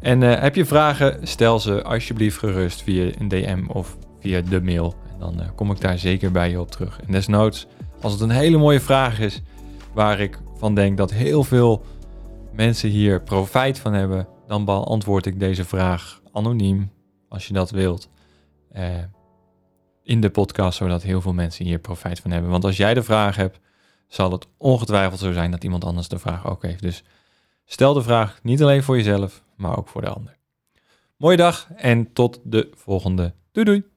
En 0.00 0.20
heb 0.20 0.54
je 0.54 0.64
vragen, 0.64 1.26
stel 1.26 1.60
ze 1.60 1.82
alsjeblieft 1.82 2.38
gerust 2.38 2.82
via 2.82 3.10
een 3.18 3.28
DM 3.28 3.64
of 3.68 3.96
via 4.20 4.40
de 4.40 4.62
mail. 4.62 4.94
En 5.12 5.18
dan 5.18 5.54
kom 5.54 5.70
ik 5.70 5.80
daar 5.80 5.98
zeker 5.98 6.30
bij 6.32 6.50
je 6.50 6.60
op 6.60 6.70
terug. 6.70 7.00
En 7.06 7.12
desnoods, 7.12 7.66
als 8.00 8.12
het 8.12 8.20
een 8.20 8.30
hele 8.30 8.58
mooie 8.58 8.80
vraag 8.80 9.20
is, 9.20 9.42
waar 9.92 10.20
ik 10.20 10.38
van 10.56 10.74
denk 10.74 10.96
dat 10.96 11.12
heel 11.12 11.44
veel 11.44 11.84
mensen 12.52 12.88
hier 12.88 13.22
profijt 13.22 13.78
van 13.78 13.92
hebben, 13.92 14.26
dan 14.46 14.64
beantwoord 14.64 15.26
ik 15.26 15.40
deze 15.40 15.64
vraag 15.64 16.20
anoniem, 16.32 16.90
als 17.28 17.46
je 17.46 17.52
dat 17.52 17.70
wilt, 17.70 18.08
eh, 18.74 19.04
in 20.02 20.20
de 20.20 20.30
podcast, 20.30 20.78
zodat 20.78 21.02
heel 21.02 21.20
veel 21.20 21.32
mensen 21.32 21.64
hier 21.64 21.78
profijt 21.78 22.20
van 22.20 22.30
hebben. 22.30 22.50
Want 22.50 22.64
als 22.64 22.76
jij 22.76 22.94
de 22.94 23.02
vraag 23.02 23.36
hebt, 23.36 23.60
zal 24.08 24.32
het 24.32 24.46
ongetwijfeld 24.56 25.20
zo 25.20 25.32
zijn 25.32 25.50
dat 25.50 25.64
iemand 25.64 25.84
anders 25.84 26.08
de 26.08 26.18
vraag 26.18 26.46
ook 26.46 26.62
heeft. 26.62 26.82
Dus 26.82 27.04
stel 27.64 27.94
de 27.94 28.02
vraag 28.02 28.42
niet 28.42 28.62
alleen 28.62 28.82
voor 28.82 28.96
jezelf, 28.96 29.44
maar 29.56 29.78
ook 29.78 29.88
voor 29.88 30.00
de 30.00 30.08
ander. 30.08 30.36
Mooie 31.16 31.36
dag 31.36 31.68
en 31.76 32.12
tot 32.12 32.40
de 32.44 32.70
volgende. 32.74 33.34
Doei 33.52 33.66
doei! 33.66 33.93